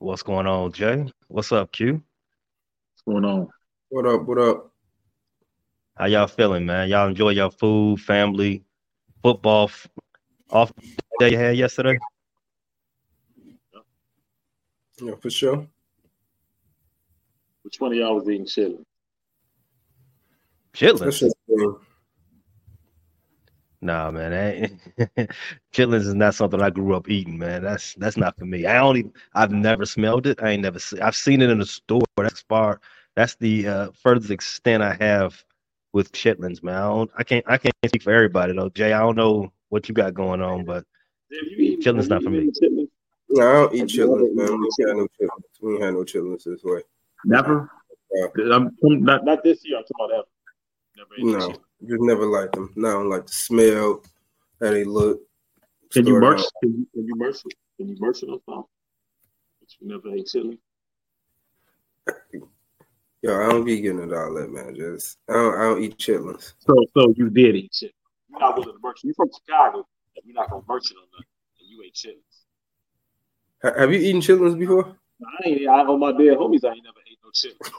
What's 0.00 0.22
going 0.22 0.46
on, 0.46 0.72
Jay? 0.72 1.12
What's 1.28 1.52
up, 1.52 1.72
Q? 1.72 1.92
What's 1.92 3.02
going 3.06 3.22
on? 3.22 3.50
What 3.90 4.06
up? 4.06 4.24
What 4.26 4.38
up? 4.38 4.72
How 5.94 6.06
y'all 6.06 6.26
feeling, 6.26 6.64
man? 6.64 6.88
Y'all 6.88 7.08
enjoy 7.08 7.28
your 7.28 7.50
food, 7.50 8.00
family, 8.00 8.64
football 9.22 9.64
f- 9.64 9.86
off 10.48 10.72
day 11.18 11.32
you 11.32 11.36
had 11.36 11.58
yesterday? 11.58 11.98
Yeah, 15.02 15.16
for 15.20 15.28
sure. 15.28 15.66
Which 17.64 17.78
one 17.78 17.92
of 17.92 17.98
y'all 17.98 18.14
was 18.14 18.26
eating 18.26 18.46
chitlins? 18.46 18.84
Chitlins. 20.72 21.30
Nah, 23.82 24.10
man, 24.10 24.78
chitlins 25.72 26.06
is 26.06 26.14
not 26.14 26.34
something 26.34 26.60
I 26.60 26.70
grew 26.70 26.94
up 26.94 27.08
eating, 27.08 27.38
man. 27.38 27.62
That's 27.62 27.94
that's 27.94 28.16
not 28.16 28.36
for 28.36 28.44
me. 28.44 28.66
I 28.66 28.78
only 28.78 29.10
I've 29.34 29.52
never 29.52 29.86
smelled 29.86 30.26
it. 30.26 30.42
I 30.42 30.50
ain't 30.50 30.62
never 30.62 30.78
seen. 30.78 31.00
I've 31.00 31.16
seen 31.16 31.40
it 31.40 31.50
in 31.50 31.58
the 31.58 31.66
store. 31.66 32.02
That's 32.16 32.42
far. 32.42 32.80
That's 33.16 33.36
the 33.36 33.66
uh, 33.66 33.90
furthest 33.94 34.30
extent 34.30 34.82
I 34.82 34.94
have 35.00 35.42
with 35.92 36.12
chitlins, 36.12 36.62
man. 36.62 36.74
I, 36.74 36.80
don't, 36.80 37.10
I 37.16 37.24
can't 37.24 37.44
I 37.48 37.56
can't 37.56 37.74
speak 37.86 38.02
for 38.02 38.12
everybody 38.12 38.52
though, 38.52 38.68
Jay. 38.68 38.92
I 38.92 39.00
don't 39.00 39.16
know 39.16 39.50
what 39.70 39.88
you 39.88 39.94
got 39.94 40.12
going 40.12 40.42
on, 40.42 40.64
but 40.64 40.84
eat, 41.32 41.80
chitlins 41.80 42.10
not 42.10 42.22
for 42.22 42.30
me. 42.30 42.50
No, 43.30 43.48
I 43.48 43.52
don't 43.52 43.74
eat 43.74 43.86
chitlins, 43.86 44.34
man. 44.34 44.60
We 44.60 44.66
ain't 44.66 44.88
had 44.88 44.96
no 44.96 45.08
chitlins. 45.18 45.62
We 45.62 45.72
ain't 45.74 45.82
had 45.82 45.94
no 45.94 46.00
chitlins 46.00 46.44
this 46.44 46.62
way. 46.64 46.82
Never. 47.24 47.70
Uh, 48.14 48.52
I'm 48.52 48.76
not 48.82 49.24
not 49.24 49.42
this 49.42 49.64
year. 49.64 49.78
I'm 49.78 49.84
talking 49.84 49.94
about 50.04 50.18
ever. 50.18 50.28
Never 51.00 51.38
no. 51.38 51.48
Just 51.86 52.02
never 52.02 52.26
liked 52.26 52.52
them. 52.52 52.72
No, 52.76 52.88
I 52.88 52.92
don't 52.92 53.08
like 53.08 53.26
the 53.26 53.32
smell, 53.32 54.02
how 54.60 54.70
they 54.70 54.84
look. 54.84 55.20
Can 55.92 56.06
you 56.06 56.20
merch? 56.20 56.42
Can 56.62 56.72
you, 56.72 56.86
can 56.92 57.06
you 57.06 57.14
merch? 57.16 57.42
Can 57.78 57.88
you 57.88 57.96
merch 57.98 58.22
it 58.22 58.28
on 58.28 58.40
top? 58.48 58.68
But 59.60 59.68
you 59.78 59.88
never 59.88 60.14
ate 60.14 60.26
chili. 60.26 60.58
Yo, 63.22 63.40
I 63.42 63.48
don't 63.48 63.64
be 63.64 63.80
getting 63.80 64.00
it 64.00 64.12
all 64.12 64.34
that, 64.34 64.50
man. 64.52 64.74
Just 64.74 65.16
I 65.28 65.32
don't, 65.34 65.54
I 65.54 65.62
don't 65.62 65.82
eat 65.82 65.96
chitlins. 65.96 66.52
So, 66.58 66.74
so 66.94 67.14
you 67.16 67.30
did 67.30 67.56
eat 67.56 67.72
chitlins. 67.72 67.92
You're 68.28 68.40
not 68.40 68.58
willing 68.58 68.74
to 68.74 68.78
merch. 68.82 69.00
You 69.02 69.14
from 69.14 69.30
Chicago, 69.34 69.86
and 70.16 70.24
you're 70.26 70.34
not 70.34 70.50
gonna 70.50 70.62
merch 70.68 70.90
it 70.90 70.96
on 70.96 71.04
nothing, 71.12 71.26
and 71.60 71.68
you 71.70 71.82
ate 71.82 71.94
chitlins. 71.94 73.78
Have 73.78 73.90
you 73.92 74.00
eaten 74.00 74.20
chitlins 74.20 74.58
before? 74.58 74.96
I 75.24 75.48
ain't. 75.48 75.66
I 75.66 75.80
on 75.80 75.98
my 75.98 76.12
dead 76.12 76.36
homies. 76.36 76.64
I 76.64 76.72
ain't 76.72 76.84
never 76.84 77.00
ate 77.10 77.18
no 77.24 77.30
chitlins. 77.30 77.72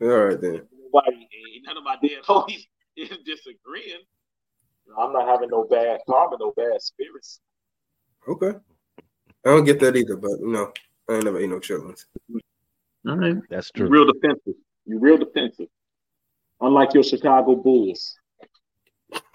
all 0.00 0.24
right 0.28 0.40
then. 0.40 0.62
Nobody, 0.92 1.28
none 1.64 1.76
of 1.76 1.84
my 1.84 1.96
dead 2.02 2.22
homies 2.26 2.66
is 2.96 3.10
disagreeing. 3.24 4.00
I'm 4.98 5.12
not 5.12 5.26
having 5.26 5.50
no 5.50 5.64
bad 5.64 6.00
karma, 6.08 6.36
no 6.38 6.52
bad 6.56 6.80
spirits. 6.80 7.40
Okay. 8.28 8.52
I 9.44 9.50
don't 9.50 9.64
get 9.64 9.80
that 9.80 9.96
either, 9.96 10.16
but 10.16 10.38
you 10.40 10.52
know, 10.52 10.72
I 11.08 11.14
ain't 11.14 11.24
never 11.24 11.38
ate 11.40 11.48
no 11.48 11.58
chitlins. 11.58 12.04
All 13.08 13.16
right. 13.16 13.36
That's 13.50 13.70
true. 13.70 13.86
You're 13.86 14.04
real 14.04 14.12
defensive. 14.12 14.54
You're 14.84 15.00
real 15.00 15.18
defensive. 15.18 15.68
Unlike 16.60 16.94
your 16.94 17.02
Chicago 17.02 17.56
Bulls. 17.56 18.16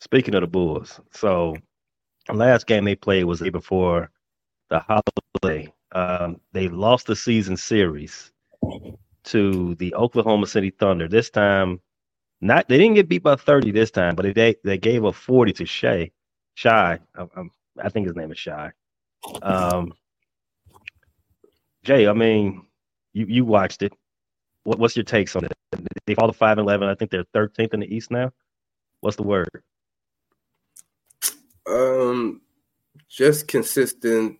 Speaking 0.00 0.34
of 0.34 0.42
the 0.42 0.46
Bulls, 0.46 1.00
so 1.12 1.56
the 2.26 2.34
last 2.34 2.66
game 2.66 2.84
they 2.84 2.94
played 2.94 3.24
was 3.24 3.40
before 3.40 4.10
the 4.68 4.80
holiday. 4.80 5.72
Um, 5.92 6.40
they 6.52 6.68
lost 6.68 7.06
the 7.06 7.16
season 7.16 7.56
series 7.56 8.32
to 9.24 9.74
the 9.76 9.94
Oklahoma 9.94 10.46
City 10.46 10.70
Thunder. 10.70 11.08
This 11.08 11.30
time, 11.30 11.80
not 12.40 12.68
they 12.68 12.78
didn't 12.78 12.94
get 12.94 13.08
beat 13.08 13.22
by 13.22 13.36
30 13.36 13.70
this 13.72 13.90
time, 13.90 14.14
but 14.14 14.34
they 14.34 14.56
they 14.64 14.78
gave 14.78 15.04
a 15.04 15.12
40 15.12 15.52
to 15.54 15.66
Shay. 15.66 16.12
Shy, 16.54 16.98
I, 17.16 17.26
I 17.82 17.88
think 17.88 18.06
his 18.06 18.16
name 18.16 18.30
is 18.30 18.38
Shy. 18.38 18.70
Um, 19.42 19.94
Jay, 21.82 22.06
I 22.06 22.12
mean, 22.12 22.64
you 23.12 23.26
you 23.26 23.44
watched 23.44 23.82
it. 23.82 23.92
What, 24.64 24.78
what's 24.78 24.96
your 24.96 25.04
takes 25.04 25.36
on 25.36 25.44
it? 25.44 25.52
They 26.06 26.14
fall 26.14 26.28
to 26.28 26.32
five 26.32 26.58
and 26.58 26.66
eleven. 26.66 26.88
I 26.88 26.94
think 26.94 27.10
they're 27.10 27.24
13th 27.34 27.74
in 27.74 27.80
the 27.80 27.94
East 27.94 28.10
now. 28.10 28.30
What's 29.00 29.16
the 29.16 29.22
word? 29.22 29.48
Um, 31.66 32.40
just 33.08 33.48
consistent, 33.48 34.38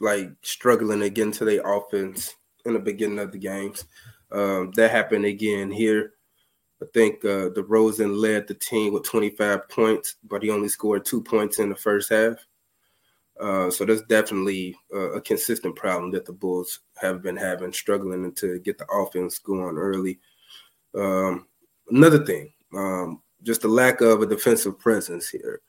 like 0.00 0.30
struggling 0.42 1.00
to 1.00 1.10
get 1.10 1.26
into 1.26 1.44
their 1.44 1.60
offense 1.62 2.34
in 2.66 2.74
the 2.74 2.78
beginning 2.78 3.18
of 3.18 3.32
the 3.32 3.38
games. 3.38 3.84
Um, 4.30 4.72
that 4.72 4.90
happened 4.90 5.24
again 5.24 5.70
here. 5.70 6.14
I 6.82 6.86
think 6.92 7.24
uh, 7.24 7.50
DeRozan 7.50 8.20
led 8.20 8.46
the 8.46 8.54
team 8.54 8.92
with 8.92 9.04
25 9.04 9.68
points, 9.70 10.16
but 10.24 10.42
he 10.42 10.50
only 10.50 10.68
scored 10.68 11.04
two 11.04 11.22
points 11.22 11.58
in 11.58 11.70
the 11.70 11.76
first 11.76 12.10
half. 12.10 12.36
Uh, 13.40 13.70
so 13.70 13.84
that's 13.84 14.02
definitely 14.02 14.76
uh, 14.94 15.12
a 15.12 15.20
consistent 15.20 15.76
problem 15.76 16.10
that 16.10 16.24
the 16.24 16.32
Bulls 16.32 16.80
have 17.00 17.22
been 17.22 17.36
having, 17.36 17.72
struggling 17.72 18.32
to 18.32 18.58
get 18.60 18.78
the 18.78 18.86
offense 18.90 19.38
going 19.38 19.76
early. 19.76 20.18
Um, 20.94 21.46
another 21.90 22.24
thing, 22.24 22.52
um, 22.74 23.22
just 23.42 23.62
the 23.62 23.68
lack 23.68 24.00
of 24.00 24.22
a 24.22 24.26
defensive 24.26 24.78
presence 24.78 25.28
here. 25.28 25.60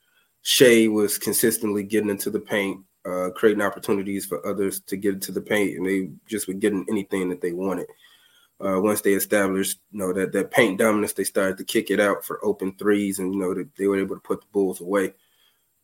Shai 0.42 0.88
was 0.88 1.18
consistently 1.18 1.84
getting 1.84 2.10
into 2.10 2.30
the 2.30 2.40
paint, 2.40 2.80
uh, 3.08 3.30
creating 3.32 3.62
opportunities 3.62 4.26
for 4.26 4.46
others 4.46 4.82
to 4.82 4.98
get 4.98 5.14
into 5.14 5.32
the 5.32 5.42
paint, 5.42 5.78
and 5.78 5.86
they 5.86 6.10
just 6.28 6.48
were 6.48 6.54
getting 6.54 6.86
anything 6.90 7.30
that 7.30 7.42
they 7.42 7.54
wanted 7.54 7.88
uh, 8.60 8.80
once 8.80 9.02
they 9.02 9.14
established, 9.14 9.80
you 9.92 10.00
know, 10.00 10.14
that 10.14 10.32
that 10.32 10.52
paint 10.52 10.80
dominance, 10.80 11.14
they 11.14 11.24
started 11.24 11.58
to 11.58 11.64
kick 11.64 11.92
it 11.92 12.00
out 12.00 12.26
for 12.26 12.44
open 12.44 12.74
threes, 12.74 13.20
and 13.20 13.34
you 13.34 13.40
know, 13.40 13.54
they, 13.54 13.66
they 13.78 13.88
were 13.88 14.00
able 14.00 14.16
to 14.16 14.22
put 14.22 14.42
the 14.42 14.48
Bulls 14.52 14.82
away. 14.82 15.14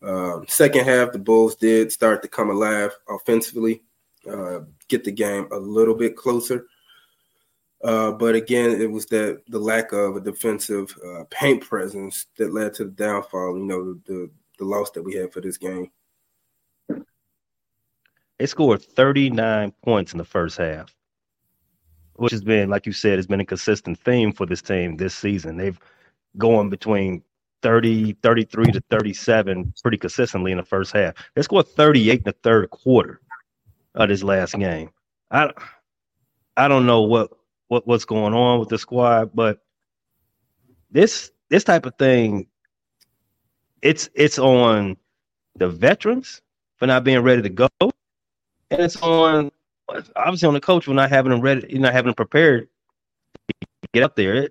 Um, 0.02 0.44
second 0.48 0.84
half, 0.84 1.12
the 1.12 1.18
Bulls 1.18 1.54
did 1.54 1.92
start 1.92 2.20
to 2.22 2.28
come 2.28 2.50
alive 2.50 2.90
offensively, 3.08 3.82
uh, 4.30 4.60
get 4.88 5.04
the 5.04 5.12
game 5.12 5.46
a 5.52 5.56
little 5.56 5.94
bit 5.94 6.16
closer. 6.16 6.66
Uh, 7.82 8.10
but 8.10 8.34
again, 8.34 8.70
it 8.80 8.90
was 8.90 9.06
that 9.06 9.42
the 9.48 9.58
lack 9.58 9.92
of 9.92 10.16
a 10.16 10.20
defensive 10.20 10.96
uh, 11.06 11.24
paint 11.30 11.62
presence 11.62 12.26
that 12.38 12.52
led 12.52 12.74
to 12.74 12.84
the 12.84 12.90
downfall. 12.90 13.56
You 13.56 13.66
know, 13.66 13.94
the 14.06 14.30
the 14.58 14.64
loss 14.64 14.90
that 14.92 15.02
we 15.02 15.14
had 15.14 15.32
for 15.32 15.40
this 15.40 15.58
game. 15.58 15.90
They 18.38 18.46
scored 18.46 18.82
39 18.82 19.72
points 19.84 20.12
in 20.12 20.18
the 20.18 20.24
first 20.24 20.58
half 20.58 20.94
which 22.16 22.32
has 22.32 22.42
been, 22.44 22.70
like 22.70 22.86
you 22.86 22.92
said, 22.92 23.18
has 23.18 23.26
been 23.26 23.40
a 23.40 23.44
consistent 23.44 23.98
theme 24.00 24.32
for 24.32 24.46
this 24.46 24.62
team 24.62 24.96
this 24.96 25.14
season. 25.14 25.56
They've 25.56 25.78
gone 26.38 26.70
between 26.70 27.22
30, 27.62 28.14
33 28.22 28.66
to 28.72 28.82
37 28.90 29.74
pretty 29.82 29.98
consistently 29.98 30.52
in 30.52 30.58
the 30.58 30.64
first 30.64 30.92
half. 30.92 31.14
They 31.34 31.42
scored 31.42 31.68
38 31.68 32.18
in 32.18 32.24
the 32.24 32.32
third 32.42 32.70
quarter 32.70 33.20
of 33.94 34.08
this 34.08 34.22
last 34.22 34.54
game. 34.58 34.90
I 35.30 35.50
I 36.56 36.68
don't 36.68 36.86
know 36.86 37.02
what, 37.02 37.30
what 37.68 37.86
what's 37.86 38.04
going 38.04 38.34
on 38.34 38.60
with 38.60 38.68
the 38.68 38.78
squad, 38.78 39.32
but 39.34 39.60
this 40.90 41.30
this 41.50 41.64
type 41.64 41.86
of 41.86 41.96
thing, 41.98 42.46
it's 43.82 44.08
it's 44.14 44.38
on 44.38 44.96
the 45.56 45.68
veterans 45.68 46.42
for 46.76 46.86
not 46.86 47.04
being 47.04 47.20
ready 47.20 47.42
to 47.42 47.48
go, 47.48 47.68
and 48.70 48.80
it's 48.80 49.00
on 49.02 49.50
obviously 50.16 50.48
on 50.48 50.54
the 50.54 50.60
coach 50.60 50.84
for 50.84 50.94
not 50.94 51.10
having 51.10 51.30
them 51.30 51.40
ready, 51.40 51.78
not 51.78 51.92
having 51.92 52.08
them 52.08 52.14
prepared 52.14 52.68
get 53.94 54.02
up 54.02 54.16
there. 54.16 54.50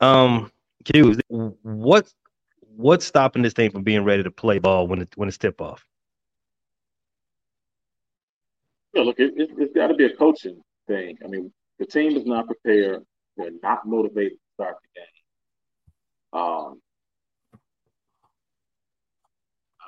Um, 0.00 0.50
Q, 0.84 1.18
what 1.62 2.12
what's 2.76 3.04
stopping 3.04 3.42
this 3.42 3.52
thing 3.52 3.70
from 3.70 3.82
being 3.82 4.04
ready 4.04 4.22
to 4.22 4.30
play 4.30 4.58
ball 4.58 4.86
when 4.86 5.02
it 5.02 5.08
when 5.16 5.28
it's 5.28 5.36
tip 5.36 5.60
off? 5.60 5.84
Yeah, 8.94 9.02
look, 9.02 9.18
it, 9.18 9.34
it, 9.36 9.50
has 9.58 9.68
got 9.74 9.88
to 9.88 9.94
be 9.94 10.06
a 10.06 10.16
coaching 10.16 10.62
thing. 10.86 11.18
I 11.22 11.28
mean, 11.28 11.52
the 11.78 11.86
team 11.86 12.16
is 12.16 12.24
not 12.24 12.46
prepared. 12.46 13.04
They're 13.36 13.50
not 13.62 13.86
motivated 13.86 14.32
to 14.32 14.38
start 14.54 14.76
the 14.82 15.00
game. 15.00 16.42
Um, 16.42 16.80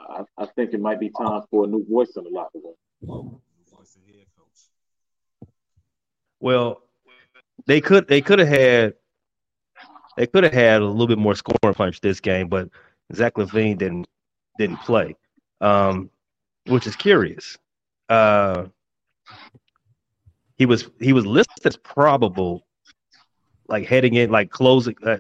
I, 0.08 0.42
I 0.42 0.46
think 0.54 0.74
it 0.74 0.80
might 0.80 1.00
be 1.00 1.10
time 1.10 1.42
for 1.50 1.64
a 1.64 1.66
new 1.66 1.86
voice 1.88 2.12
in 2.16 2.24
the 2.24 2.30
locker 2.30 2.58
room. 3.02 3.40
Well, 6.40 6.82
they 7.66 7.80
could 7.80 8.08
they 8.08 8.20
could 8.20 8.38
have 8.38 8.48
had 8.48 8.94
they 10.16 10.26
could 10.26 10.44
have 10.44 10.52
had 10.52 10.82
a 10.82 10.86
little 10.86 11.06
bit 11.06 11.18
more 11.18 11.34
scoring 11.34 11.74
punch 11.74 12.00
this 12.00 12.20
game, 12.20 12.48
but 12.48 12.68
Zach 13.14 13.34
LaVine 13.34 13.78
didn't 13.78 14.06
didn't 14.58 14.78
play, 14.78 15.16
um, 15.60 16.10
which 16.66 16.86
is 16.86 16.96
curious. 16.96 17.56
Uh, 18.08 18.66
he 20.56 20.66
was 20.66 20.90
he 21.00 21.12
was 21.12 21.24
listed 21.26 21.66
as 21.66 21.76
probable, 21.76 22.66
like 23.68 23.86
heading 23.86 24.14
in, 24.14 24.30
like 24.30 24.50
closing 24.50 24.96
uh, 25.04 25.18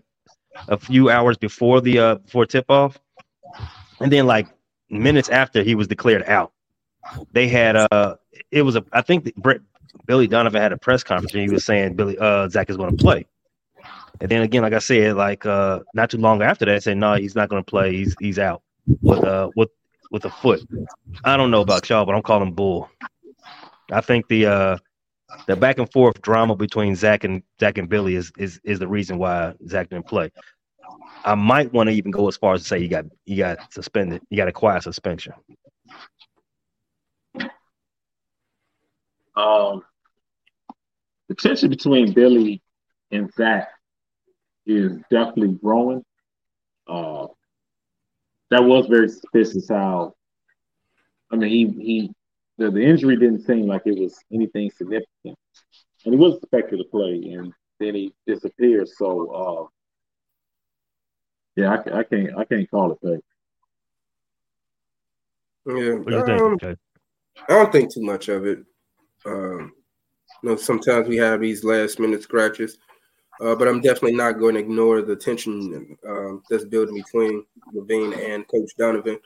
a 0.68 0.78
few 0.78 1.10
hours 1.10 1.36
before 1.36 1.80
the 1.80 1.98
uh, 1.98 2.14
before 2.16 2.46
tip 2.46 2.66
off, 2.68 2.98
and 4.00 4.12
then 4.12 4.26
like 4.26 4.48
minutes 4.90 5.28
after 5.28 5.62
he 5.62 5.74
was 5.74 5.88
declared 5.88 6.24
out, 6.24 6.52
they 7.32 7.48
had 7.48 7.76
uh 7.76 8.16
it 8.50 8.62
was 8.62 8.76
a 8.76 8.84
I 8.92 9.02
think 9.02 9.34
Brett 9.36 9.60
Billy 10.06 10.26
Donovan 10.26 10.60
had 10.60 10.72
a 10.72 10.78
press 10.78 11.02
conference 11.02 11.32
and 11.32 11.42
he 11.42 11.48
was 11.50 11.64
saying 11.64 11.94
Billy 11.94 12.16
uh 12.18 12.48
Zach 12.48 12.70
is 12.70 12.76
going 12.76 12.90
to 12.90 12.96
play. 12.96 13.26
And 14.20 14.30
then 14.30 14.42
again, 14.42 14.62
like 14.62 14.72
I 14.72 14.78
said, 14.78 15.16
like 15.16 15.46
uh 15.46 15.80
not 15.94 16.10
too 16.10 16.18
long 16.18 16.42
after 16.42 16.64
that, 16.66 16.82
said 16.82 16.98
no, 16.98 17.14
he's 17.14 17.34
not 17.34 17.48
going 17.48 17.62
to 17.62 17.68
play. 17.68 17.92
He's 17.92 18.16
he's 18.18 18.38
out 18.38 18.62
with 19.02 19.24
uh 19.24 19.50
with 19.56 19.70
with 20.10 20.24
a 20.24 20.30
foot. 20.30 20.62
I 21.24 21.36
don't 21.36 21.50
know 21.50 21.60
about 21.60 21.88
y'all, 21.88 22.04
but 22.04 22.14
I'm 22.14 22.22
calling 22.22 22.52
bull. 22.52 22.88
I 23.92 24.00
think 24.00 24.28
the 24.28 24.46
uh 24.46 24.78
the 25.46 25.56
back 25.56 25.78
and 25.78 25.90
forth 25.90 26.20
drama 26.22 26.54
between 26.54 26.94
Zach 26.96 27.24
and 27.24 27.42
Zach 27.60 27.78
and 27.78 27.88
Billy 27.88 28.14
is 28.14 28.32
is 28.38 28.60
is 28.64 28.78
the 28.78 28.88
reason 28.88 29.18
why 29.18 29.54
Zach 29.68 29.90
didn't 29.90 30.06
play. 30.06 30.30
I 31.24 31.34
might 31.34 31.72
want 31.72 31.88
to 31.88 31.94
even 31.94 32.10
go 32.10 32.28
as 32.28 32.36
far 32.36 32.54
as 32.54 32.62
to 32.62 32.68
say 32.68 32.80
he 32.80 32.88
got 32.88 33.04
he 33.24 33.36
got 33.36 33.72
suspended. 33.72 34.22
He 34.30 34.36
got 34.36 34.48
a 34.48 34.52
quiet 34.52 34.82
suspension. 34.82 35.34
Um, 39.40 39.82
the 41.28 41.34
tension 41.34 41.70
between 41.70 42.12
Billy 42.12 42.62
and 43.10 43.32
Zach 43.32 43.68
is 44.66 44.92
definitely 45.10 45.58
growing. 45.62 46.04
Uh, 46.86 47.28
that 48.50 48.62
was 48.64 48.86
very 48.86 49.08
suspicious. 49.08 49.68
How 49.68 50.14
I 51.30 51.36
mean, 51.36 51.50
he 51.50 51.84
he 51.84 52.12
the, 52.58 52.70
the 52.70 52.82
injury 52.82 53.16
didn't 53.16 53.46
seem 53.46 53.66
like 53.66 53.82
it 53.86 53.98
was 53.98 54.18
anything 54.32 54.70
significant, 54.70 55.08
and 55.24 55.34
he 56.04 56.16
was 56.16 56.36
expected 56.36 56.78
to 56.78 56.84
play, 56.84 57.14
and 57.32 57.52
then 57.78 57.94
he 57.94 58.12
disappeared. 58.26 58.88
So, 58.88 59.30
uh, 59.30 59.66
yeah, 61.56 61.76
I, 61.76 62.00
I 62.00 62.02
can't 62.02 62.36
I 62.36 62.44
can't 62.44 62.70
call 62.70 62.92
it 62.92 62.98
fake. 63.02 63.24
Yeah, 65.66 65.94
What 65.94 66.06
do 66.06 66.16
you 66.16 66.24
think? 66.26 66.64
um, 66.64 66.76
I 67.48 67.52
don't 67.54 67.72
think 67.72 67.94
too 67.94 68.02
much 68.02 68.28
of 68.28 68.46
it. 68.46 68.64
Um, 69.26 69.72
you 70.42 70.50
know, 70.50 70.56
sometimes 70.56 71.08
we 71.08 71.16
have 71.18 71.40
these 71.40 71.64
last 71.64 71.98
minute 71.98 72.22
scratches, 72.22 72.78
uh, 73.40 73.54
but 73.54 73.68
I'm 73.68 73.80
definitely 73.80 74.16
not 74.16 74.38
going 74.38 74.54
to 74.54 74.60
ignore 74.60 75.02
the 75.02 75.16
tension 75.16 75.96
um, 76.08 76.42
that's 76.50 76.64
building 76.64 76.94
between 76.96 77.44
LaVine 77.74 78.16
and 78.34 78.46
Coach 78.48 78.70
Donovan. 78.78 79.18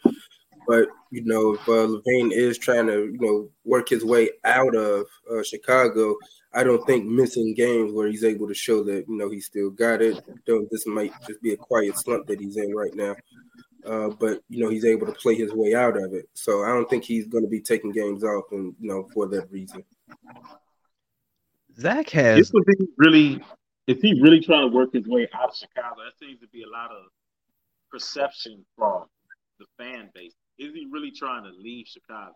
But 0.66 0.88
you 1.10 1.24
know, 1.24 1.54
if 1.54 1.68
uh, 1.68 1.88
LaVine 1.88 2.32
is 2.32 2.58
trying 2.58 2.86
to 2.86 3.04
you 3.06 3.18
know 3.20 3.50
work 3.64 3.88
his 3.88 4.04
way 4.04 4.30
out 4.44 4.74
of 4.74 5.06
uh, 5.30 5.42
Chicago, 5.42 6.16
I 6.54 6.64
don't 6.64 6.84
think 6.86 7.06
missing 7.06 7.54
games 7.54 7.92
where 7.92 8.08
he's 8.08 8.24
able 8.24 8.48
to 8.48 8.54
show 8.54 8.82
that 8.84 9.04
you 9.08 9.16
know 9.18 9.30
he 9.30 9.40
still 9.40 9.70
got 9.70 10.00
it. 10.02 10.24
Though 10.46 10.66
this 10.70 10.86
might 10.86 11.12
just 11.26 11.42
be 11.42 11.52
a 11.52 11.56
quiet 11.56 11.98
slump 11.98 12.26
that 12.28 12.40
he's 12.40 12.56
in 12.56 12.74
right 12.74 12.94
now. 12.94 13.14
Uh, 13.86 14.08
but 14.08 14.40
you 14.48 14.62
know 14.62 14.70
he's 14.70 14.84
able 14.84 15.06
to 15.06 15.12
play 15.12 15.34
his 15.34 15.52
way 15.52 15.74
out 15.74 15.96
of 15.96 16.14
it. 16.14 16.28
So 16.34 16.64
I 16.64 16.68
don't 16.68 16.88
think 16.88 17.04
he's 17.04 17.26
going 17.26 17.44
to 17.44 17.50
be 17.50 17.60
taking 17.60 17.92
games 17.92 18.24
off, 18.24 18.44
and 18.52 18.74
you 18.80 18.88
know 18.88 19.08
for 19.12 19.26
that 19.28 19.50
reason. 19.50 19.84
Zach 21.78 22.08
has 22.10 22.38
This 22.38 22.48
has 22.48 22.52
would 22.52 22.66
be 22.66 22.86
really, 22.98 23.44
if 23.86 24.00
he 24.00 24.20
really 24.20 24.40
trying 24.40 24.70
to 24.70 24.74
work 24.74 24.92
his 24.92 25.06
way 25.06 25.28
out 25.34 25.50
of 25.50 25.56
Chicago, 25.56 25.96
that 26.04 26.18
seems 26.24 26.40
to 26.40 26.48
be 26.48 26.62
a 26.62 26.68
lot 26.68 26.90
of 26.90 27.06
perception 27.90 28.64
from 28.76 29.04
the 29.58 29.66
fan 29.78 30.10
base. 30.14 30.34
Is 30.58 30.72
he 30.72 30.86
really 30.90 31.10
trying 31.10 31.44
to 31.44 31.50
leave 31.50 31.86
Chicago? 31.86 32.34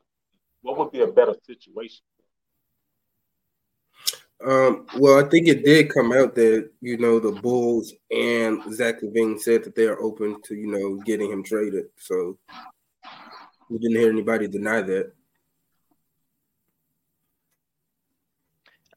What 0.62 0.76
would 0.76 0.90
be 0.90 1.00
a 1.00 1.06
better 1.06 1.34
situation? 1.46 2.02
Um, 4.44 4.86
well, 4.96 5.24
I 5.24 5.28
think 5.28 5.48
it 5.48 5.64
did 5.64 5.92
come 5.92 6.12
out 6.12 6.34
that 6.36 6.70
you 6.80 6.96
know 6.96 7.18
the 7.18 7.32
Bulls 7.32 7.92
and 8.10 8.62
Zach 8.72 9.00
LaVine 9.02 9.40
said 9.40 9.64
that 9.64 9.74
they 9.74 9.86
are 9.86 10.00
open 10.00 10.40
to 10.42 10.54
you 10.54 10.68
know 10.68 11.02
getting 11.04 11.30
him 11.30 11.42
traded. 11.42 11.86
So 11.98 12.38
we 13.68 13.78
didn't 13.78 13.96
hear 13.96 14.10
anybody 14.10 14.46
deny 14.46 14.82
that. 14.82 15.12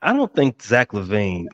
I 0.02 0.14
don't 0.14 0.34
think 0.34 0.62
Zach 0.62 0.92
LaVine 0.92 1.48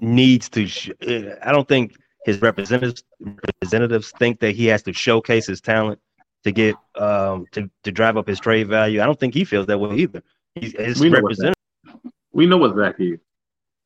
needs 0.00 0.48
to. 0.50 0.66
Sh- 0.66 0.90
uh, 1.06 1.36
I 1.42 1.52
don't 1.52 1.68
think 1.68 1.96
his 2.24 2.42
representatives 2.42 3.04
representatives 3.20 4.12
think 4.18 4.40
that 4.40 4.56
he 4.56 4.66
has 4.66 4.82
to 4.82 4.92
showcase 4.92 5.46
his 5.46 5.60
talent 5.60 6.00
to 6.42 6.50
get 6.50 6.74
um 6.96 7.46
to, 7.52 7.70
to 7.84 7.92
drive 7.92 8.16
up 8.16 8.26
his 8.26 8.40
trade 8.40 8.66
value. 8.66 9.00
I 9.00 9.06
don't 9.06 9.18
think 9.18 9.34
he 9.34 9.44
feels 9.44 9.66
that 9.66 9.78
way 9.78 9.96
either. 9.98 10.22
He's 10.56 10.76
his 10.76 11.00
We 11.00 11.10
representative. 11.10 11.57
We 12.32 12.46
know 12.46 12.58
what 12.58 12.76
Zach 12.76 12.96
is. 12.98 13.18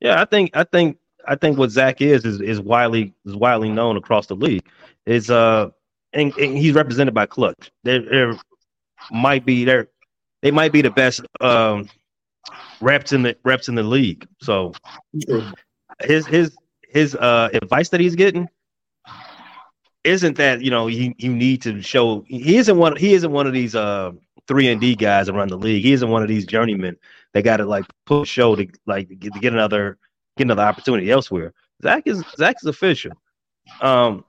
Yeah, 0.01 0.21
I 0.21 0.25
think 0.25 0.51
I 0.55 0.65
think 0.65 0.99
I 1.27 1.37
think 1.37 1.59
what 1.59 1.71
Zach 1.71 2.01
is 2.01 2.25
is 2.25 2.41
is 2.41 2.61
widely 2.61 3.15
is 3.25 3.37
widely 3.37 3.71
known 3.71 3.97
across 3.97 4.27
the 4.27 4.35
league. 4.35 4.67
Is 5.07 5.31
uh 5.31 5.71
and, 6.13 6.37
and 6.37 6.59
he's 6.59 6.75
represented 6.75 7.15
by 7.15 7.27
Clutch. 7.27 7.71
There 7.85 8.37
might 9.11 9.45
be 9.45 9.65
there 9.65 9.89
they 10.43 10.51
might 10.51 10.73
be 10.73 10.83
the 10.83 10.91
best 10.91 11.21
um 11.41 11.89
reps 12.81 13.13
in 13.13 13.23
the 13.23 13.37
reps 13.45 13.69
in 13.69 13.75
the 13.77 13.83
league. 13.83 14.27
So 14.41 14.73
his 16.01 16.27
his 16.27 16.57
his 16.89 17.15
uh 17.15 17.49
advice 17.55 17.91
that 17.91 18.01
he's 18.01 18.17
getting 18.17 18.49
isn't 20.05 20.37
that 20.37 20.63
you 20.63 20.71
know 20.71 20.89
you 20.89 21.15
you 21.17 21.33
need 21.33 21.63
to 21.63 21.81
show 21.81 22.25
he 22.27 22.57
isn't 22.57 22.77
one 22.77 22.97
he 22.97 23.15
isn't 23.15 23.31
one 23.31 23.47
of 23.47 23.53
these 23.53 23.75
uh 23.75 24.11
three 24.49 24.69
and 24.69 24.81
D 24.81 24.97
guys 24.97 25.29
around 25.29 25.51
the 25.51 25.57
league. 25.57 25.85
He 25.85 25.93
isn't 25.93 26.11
one 26.11 26.23
of 26.23 26.29
these 26.29 26.45
journeymen 26.45 26.97
that 27.35 27.43
got 27.43 27.59
to 27.59 27.65
like 27.67 27.85
push 28.07 28.29
show 28.29 28.57
to 28.57 28.67
like 28.87 29.09
get, 29.19 29.33
to 29.33 29.41
get 29.41 29.53
another 29.53 29.99
get 30.37 30.45
another 30.45 30.63
opportunity 30.63 31.11
elsewhere. 31.11 31.53
Zach 31.83 32.03
is 32.07 32.23
Zach 32.37 32.57
is 32.63 32.69
official. 32.69 33.13
Um, 33.81 34.25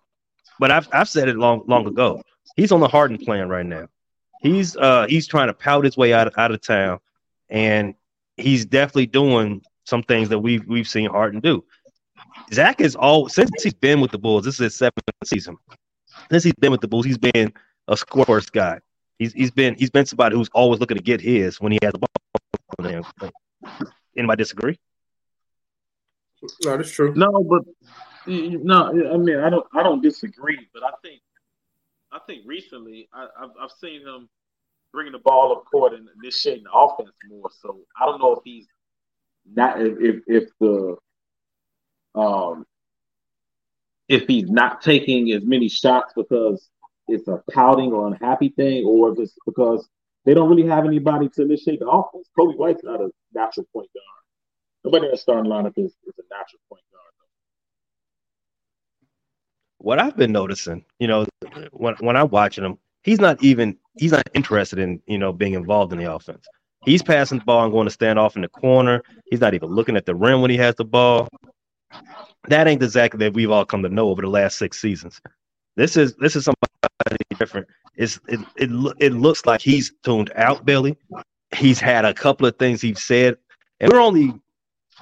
but 0.59 0.71
I've 0.71 0.87
I've 0.91 1.09
said 1.09 1.29
it 1.29 1.37
long 1.37 1.63
long 1.67 1.87
ago. 1.87 2.21
He's 2.55 2.71
on 2.71 2.79
the 2.79 2.87
Harden 2.87 3.17
plan 3.17 3.49
right 3.49 3.65
now. 3.65 3.87
He's 4.41 4.75
uh 4.75 5.05
he's 5.07 5.27
trying 5.27 5.47
to 5.47 5.53
pout 5.53 5.85
his 5.85 5.97
way 5.97 6.13
out 6.13 6.27
of, 6.27 6.33
out 6.37 6.51
of 6.51 6.61
town, 6.61 6.99
and 7.49 7.95
he's 8.37 8.65
definitely 8.65 9.07
doing 9.07 9.61
some 9.85 10.03
things 10.03 10.29
that 10.29 10.39
we've 10.39 10.65
we've 10.67 10.87
seen 10.87 11.09
Harden 11.09 11.39
do. 11.39 11.63
Zach 12.53 12.81
is 12.81 12.95
all 12.95 13.29
since 13.29 13.49
he's 13.61 13.73
been 13.73 14.01
with 14.01 14.11
the 14.11 14.17
Bulls. 14.17 14.45
This 14.45 14.55
is 14.55 14.59
his 14.59 14.75
seventh 14.75 15.03
season. 15.23 15.57
Since 16.29 16.43
he's 16.43 16.53
been 16.53 16.71
with 16.71 16.81
the 16.81 16.87
Bulls, 16.87 17.05
he's 17.05 17.17
been 17.17 17.53
a 17.87 17.97
score 17.97 18.25
first 18.25 18.53
guy. 18.53 18.79
He's 19.19 19.33
he's 19.33 19.51
been 19.51 19.75
he's 19.75 19.89
been 19.89 20.05
somebody 20.05 20.35
who's 20.35 20.49
always 20.49 20.79
looking 20.79 20.97
to 20.97 21.03
get 21.03 21.21
his 21.21 21.59
when 21.59 21.71
he 21.71 21.79
has 21.81 21.93
the 21.93 21.99
ball. 21.99 22.07
Anybody 24.17 24.43
disagree? 24.43 24.79
No, 26.65 26.77
that's 26.77 26.91
true. 26.91 27.13
No, 27.15 27.43
but 27.43 27.63
no, 28.27 29.11
I 29.13 29.17
mean 29.17 29.39
I 29.39 29.49
don't 29.49 29.65
I 29.73 29.83
don't 29.83 30.01
disagree, 30.01 30.67
but 30.73 30.83
I 30.83 30.91
think 31.01 31.21
I 32.11 32.19
think 32.27 32.43
recently 32.45 33.09
I, 33.13 33.27
I've 33.39 33.49
I've 33.61 33.71
seen 33.71 34.01
him 34.01 34.29
bringing 34.91 35.13
the 35.13 35.19
ball 35.19 35.51
up 35.51 35.65
court 35.65 35.93
and 35.93 36.07
initiating 36.21 36.63
the 36.65 36.71
offense 36.71 37.11
more. 37.29 37.49
So 37.61 37.79
I 37.99 38.05
don't 38.05 38.19
know 38.19 38.35
if 38.35 38.43
he's 38.43 38.67
not 39.51 39.81
if 39.81 39.97
if, 39.99 40.23
if 40.27 40.49
the 40.59 40.97
um 42.15 42.65
if 44.07 44.27
he's 44.27 44.49
not 44.49 44.81
taking 44.81 45.31
as 45.31 45.43
many 45.43 45.69
shots 45.69 46.13
because 46.15 46.69
it's 47.07 47.27
a 47.27 47.41
pouting 47.51 47.91
or 47.91 48.07
unhappy 48.07 48.49
thing, 48.49 48.85
or 48.85 49.11
if 49.11 49.19
it's 49.19 49.35
because 49.45 49.87
they 50.25 50.33
don't 50.33 50.49
really 50.49 50.67
have 50.67 50.85
anybody 50.85 51.29
to 51.29 51.41
initiate 51.41 51.79
the 51.79 51.87
offense. 51.87 52.29
Coby 52.37 52.57
White's 52.57 52.83
not 52.83 53.01
a 53.01 53.09
natural 53.33 53.65
point 53.73 53.89
guard. 53.93 54.05
Nobody 54.83 55.05
in 55.05 55.11
the 55.11 55.17
starting 55.17 55.51
lineup 55.51 55.73
is, 55.77 55.91
is 55.91 56.13
a 56.19 56.23
natural 56.33 56.59
point 56.69 56.83
guard. 56.91 57.03
What 59.77 59.99
I've 59.99 60.15
been 60.15 60.31
noticing, 60.31 60.85
you 60.99 61.07
know, 61.07 61.25
when 61.71 61.95
when 61.95 62.15
I'm 62.15 62.29
watching 62.29 62.63
him, 62.63 62.77
he's 63.03 63.19
not 63.19 63.43
even 63.43 63.77
he's 63.97 64.11
not 64.11 64.27
interested 64.33 64.79
in 64.79 65.01
you 65.07 65.17
know 65.17 65.33
being 65.33 65.53
involved 65.53 65.91
in 65.91 65.99
the 65.99 66.11
offense. 66.11 66.47
He's 66.85 67.01
passing 67.01 67.39
the 67.39 67.45
ball 67.45 67.63
and 67.63 67.71
going 67.71 67.87
to 67.87 67.91
stand 67.91 68.19
off 68.19 68.35
in 68.35 68.41
the 68.41 68.49
corner. 68.49 69.03
He's 69.29 69.39
not 69.39 69.53
even 69.53 69.69
looking 69.69 69.95
at 69.95 70.05
the 70.05 70.15
rim 70.15 70.41
when 70.41 70.51
he 70.51 70.57
has 70.57 70.75
the 70.75 70.85
ball. 70.85 71.29
That 72.49 72.67
ain't 72.67 72.81
the 72.81 72.89
Zach 72.89 73.13
that 73.13 73.33
we've 73.33 73.51
all 73.51 73.65
come 73.65 73.83
to 73.83 73.89
know 73.89 74.09
over 74.09 74.21
the 74.21 74.27
last 74.27 74.57
six 74.57 74.81
seasons. 74.81 75.21
This 75.75 75.95
is 75.95 76.15
this 76.17 76.35
is 76.35 76.45
somebody 76.45 77.23
different. 77.39 77.67
It's 77.95 78.19
it 78.27 78.39
it, 78.55 78.95
it 78.99 79.13
looks 79.13 79.45
like 79.45 79.61
he's 79.61 79.93
tuned 80.03 80.31
out, 80.35 80.65
Billy. 80.65 80.97
He's 81.55 81.79
had 81.79 82.05
a 82.05 82.13
couple 82.13 82.47
of 82.47 82.57
things 82.57 82.81
he's 82.81 83.03
said, 83.03 83.37
and 83.79 83.91
we're 83.91 84.01
only 84.01 84.33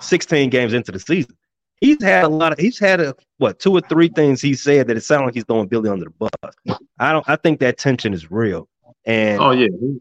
16 0.02 0.50
games 0.50 0.74
into 0.74 0.92
the 0.92 1.00
season. 1.00 1.38
He's 1.80 2.02
had 2.04 2.26
a 2.26 2.30
lot 2.30 2.54
of 2.54 2.60
he's 2.60 2.78
had 2.78 3.00
a 3.00 3.16
what 3.38 3.60
two 3.60 3.72
or 3.72 3.82
three 3.82 4.10
things 4.10 4.42
he 4.42 4.54
said 4.54 4.88
that 4.88 4.98
it 4.98 5.02
sounded 5.02 5.26
like 5.26 5.34
he's 5.34 5.46
throwing 5.46 5.68
Billy 5.68 5.90
under 5.90 6.06
the 6.06 6.12
bus. 6.12 6.78
I 7.00 7.12
don't 7.12 7.28
I 7.28 7.36
think 7.38 7.60
that 7.62 7.78
tension 7.80 8.14
is 8.14 8.30
real. 8.30 8.68
And 9.06 9.42
oh 9.42 9.52
yeah, 9.52 9.70
he, 9.80 10.00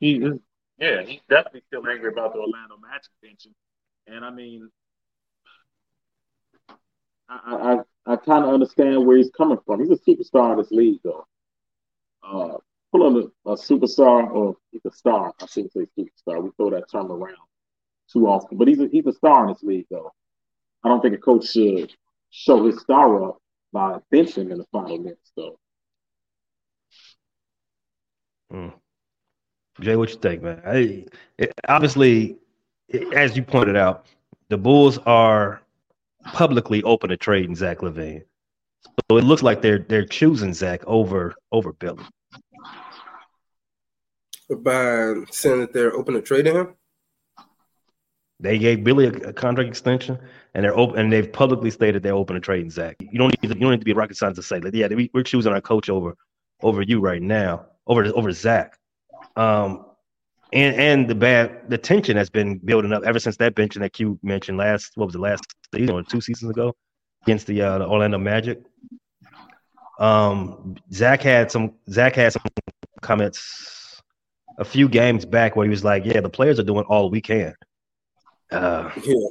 he 0.00 0.24
is 0.24 0.38
yeah, 0.78 1.02
he's 1.02 1.20
definitely 1.30 1.62
still 1.68 1.86
angry 1.86 2.10
about 2.10 2.32
the 2.32 2.40
Orlando 2.40 2.76
Magic 2.82 3.12
tension. 3.24 3.54
And 4.08 4.24
I 4.24 4.30
mean 4.30 4.68
I 7.28 7.76
I, 8.06 8.12
I 8.12 8.16
kind 8.16 8.44
of 8.44 8.52
understand 8.52 9.06
where 9.06 9.16
he's 9.16 9.30
coming 9.30 9.58
from. 9.64 9.78
He's 9.78 9.90
a 9.90 10.02
superstar 10.02 10.52
in 10.52 10.58
this 10.58 10.72
league 10.72 10.98
though. 11.04 11.24
Uh 12.22 12.58
pull 12.92 13.04
on 13.04 13.16
a, 13.16 13.50
a 13.50 13.56
superstar 13.56 14.30
or 14.30 14.56
he's 14.70 14.84
a 14.84 14.92
star. 14.92 15.32
I 15.40 15.46
shouldn't 15.46 15.72
say 15.72 15.86
superstar. 15.98 16.42
We 16.42 16.50
throw 16.56 16.70
that 16.70 16.90
term 16.90 17.10
around 17.10 17.36
too 18.12 18.26
often. 18.26 18.58
But 18.58 18.68
he's 18.68 18.80
a, 18.80 18.88
he's 18.88 19.06
a 19.06 19.12
star 19.12 19.44
in 19.44 19.52
this 19.52 19.62
league, 19.62 19.86
though. 19.90 20.12
I 20.84 20.88
don't 20.88 21.00
think 21.00 21.14
a 21.14 21.18
coach 21.18 21.46
should 21.46 21.92
show 22.30 22.66
his 22.66 22.80
star 22.80 23.28
up 23.28 23.38
by 23.72 23.98
benching 24.12 24.50
in 24.50 24.58
the 24.58 24.66
final 24.70 24.98
minutes, 24.98 25.32
though. 25.36 25.58
Mm. 28.52 28.74
Jay, 29.80 29.96
what 29.96 30.10
you 30.10 30.16
think, 30.16 30.42
man? 30.42 30.60
I, 30.66 31.06
it, 31.38 31.52
obviously, 31.68 32.36
it, 32.88 33.14
as 33.14 33.36
you 33.36 33.42
pointed 33.42 33.76
out, 33.76 34.06
the 34.50 34.58
Bulls 34.58 34.98
are 35.06 35.62
publicly 36.24 36.82
open 36.82 37.08
to 37.08 37.16
trading 37.16 37.54
Zach 37.54 37.78
LaVine. 37.78 38.24
So 39.10 39.16
it 39.16 39.24
looks 39.24 39.42
like 39.42 39.62
they're 39.62 39.78
they're 39.78 40.04
choosing 40.04 40.54
Zach 40.54 40.82
over 40.86 41.34
over 41.50 41.72
Billy. 41.72 42.04
By 44.50 45.14
saying 45.30 45.60
that 45.60 45.72
they're 45.72 45.94
open 45.94 46.14
to 46.14 46.22
trading 46.22 46.54
him? 46.54 46.74
They 48.40 48.58
gave 48.58 48.82
Billy 48.82 49.06
a, 49.06 49.12
a, 49.28 49.32
contract 49.32 49.68
extension, 49.68 50.18
and 50.54 50.64
they're 50.64 50.76
open, 50.76 50.98
and 50.98 51.12
they've 51.12 51.32
publicly 51.32 51.70
stated 51.70 52.02
they're 52.02 52.14
open 52.14 52.34
to 52.34 52.40
trading 52.40 52.70
Zach. 52.70 52.96
You 53.00 53.18
don't 53.18 53.28
need 53.28 53.48
to, 53.48 53.54
you 53.54 53.60
don't 53.60 53.70
need 53.70 53.80
to 53.80 53.84
be 53.84 53.92
a 53.92 53.94
rocket 53.94 54.16
scientist 54.16 54.48
to 54.48 54.54
say 54.54 54.60
that. 54.60 54.74
Yeah, 54.74 54.88
we're 55.14 55.22
choosing 55.22 55.52
our 55.52 55.60
coach 55.60 55.88
over 55.88 56.16
over 56.60 56.82
you 56.82 57.00
right 57.00 57.22
now, 57.22 57.66
over 57.86 58.04
over 58.06 58.32
Zach. 58.32 58.76
Um, 59.36 59.86
and 60.52 60.76
and 60.76 61.08
the 61.08 61.14
bad 61.14 61.70
the 61.70 61.78
tension 61.78 62.16
has 62.16 62.28
been 62.28 62.58
building 62.58 62.92
up 62.92 63.04
ever 63.04 63.18
since 63.18 63.36
that 63.38 63.54
bench 63.54 63.74
that 63.74 63.92
Q 63.92 64.18
mentioned 64.22 64.58
last 64.58 64.92
what 64.96 65.06
was 65.06 65.14
the 65.14 65.20
last 65.20 65.44
season 65.74 65.94
or 65.94 66.02
two 66.02 66.20
seasons 66.20 66.50
ago 66.50 66.74
against 67.22 67.46
the, 67.46 67.62
uh, 67.62 67.78
the 67.78 67.86
Orlando 67.86 68.18
Magic. 68.18 68.62
Um, 69.98 70.76
Zach 70.92 71.22
had 71.22 71.50
some 71.50 71.74
Zach 71.88 72.16
had 72.16 72.32
some 72.32 72.42
comments 73.00 74.02
a 74.58 74.64
few 74.64 74.88
games 74.88 75.24
back 75.24 75.54
where 75.54 75.64
he 75.64 75.70
was 75.70 75.84
like, 75.84 76.04
"Yeah, 76.04 76.20
the 76.20 76.28
players 76.28 76.58
are 76.58 76.64
doing 76.64 76.84
all 76.86 77.10
we 77.10 77.20
can." 77.20 77.54
Uh, 78.50 78.90
yeah. 78.96 79.28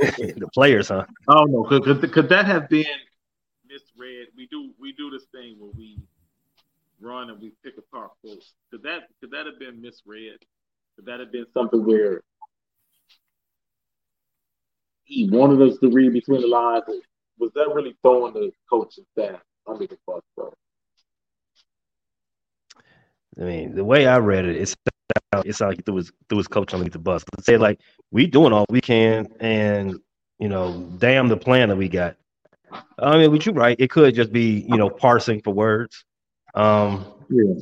the 0.36 0.48
players, 0.52 0.88
huh? 0.88 1.06
Oh 1.28 1.44
no, 1.44 1.64
could, 1.64 1.84
could, 1.84 2.12
could 2.12 2.28
that 2.28 2.44
have 2.46 2.68
been 2.68 2.84
misread? 3.68 4.28
We 4.36 4.46
do 4.46 4.72
we 4.80 4.92
do 4.92 5.10
this 5.10 5.26
thing 5.26 5.56
where 5.58 5.70
we 5.76 5.98
run 7.00 7.30
and 7.30 7.40
we 7.40 7.52
pick 7.62 7.78
apart 7.78 8.10
quotes. 8.20 8.54
Could 8.70 8.82
that 8.82 9.08
could 9.20 9.30
that 9.30 9.46
have 9.46 9.58
been 9.58 9.80
misread? 9.80 10.38
Could 10.96 11.06
that 11.06 11.20
have 11.20 11.30
been 11.30 11.46
something 11.54 11.84
where 11.86 12.22
he 15.08 15.28
wanted 15.30 15.60
us 15.62 15.78
to 15.78 15.90
read 15.90 16.12
between 16.12 16.42
the 16.42 16.46
lines? 16.46 16.84
Was 17.38 17.50
that 17.54 17.72
really 17.74 17.96
throwing 18.02 18.34
the 18.34 18.52
coaching 18.70 19.04
staff 19.12 19.40
under 19.66 19.86
the 19.86 19.96
bus, 20.06 20.20
bro? 20.36 20.52
I 23.40 23.42
mean, 23.42 23.74
the 23.74 23.84
way 23.84 24.06
I 24.06 24.18
read 24.18 24.44
it, 24.44 24.56
it's 24.56 24.76
it 25.44 25.54
sounded 25.54 25.70
like 25.70 25.78
he 25.78 25.82
threw 25.82 25.96
his 25.96 26.12
threw 26.28 26.38
his 26.38 26.48
coach 26.48 26.74
underneath 26.74 26.92
the 26.92 26.98
bus. 26.98 27.24
Say 27.40 27.56
like 27.56 27.80
we 28.10 28.26
doing 28.26 28.52
all 28.52 28.66
we 28.68 28.80
can, 28.80 29.28
and 29.40 29.98
you 30.38 30.48
know, 30.48 30.90
damn 30.98 31.28
the 31.28 31.36
plan 31.36 31.70
that 31.70 31.76
we 31.76 31.88
got. 31.88 32.16
I 32.98 33.16
mean, 33.16 33.30
but 33.30 33.46
you're 33.46 33.54
right. 33.54 33.76
It 33.78 33.90
could 33.90 34.14
just 34.14 34.32
be 34.32 34.66
you 34.68 34.76
know 34.76 34.90
parsing 34.90 35.40
for 35.40 35.54
words. 35.54 36.04
Um, 36.54 37.06
yeah. 37.30 37.54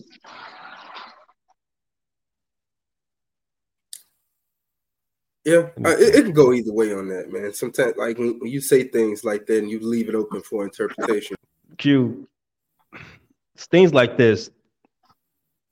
Yeah, 5.46 5.68
it, 5.76 6.16
it, 6.16 6.22
can 6.24 6.32
go 6.32 6.52
either 6.52 6.72
way 6.72 6.92
on 6.92 7.06
that, 7.06 7.32
man. 7.32 7.52
Sometimes, 7.54 7.94
like 7.96 8.18
when, 8.18 8.36
when 8.40 8.50
you 8.50 8.60
say 8.60 8.82
things 8.82 9.22
like 9.22 9.46
that, 9.46 9.58
and 9.58 9.70
you 9.70 9.78
leave 9.78 10.08
it 10.08 10.16
open 10.16 10.42
for 10.42 10.64
interpretation. 10.64 11.36
Q, 11.78 12.26
things 13.56 13.94
like 13.94 14.16
this, 14.16 14.50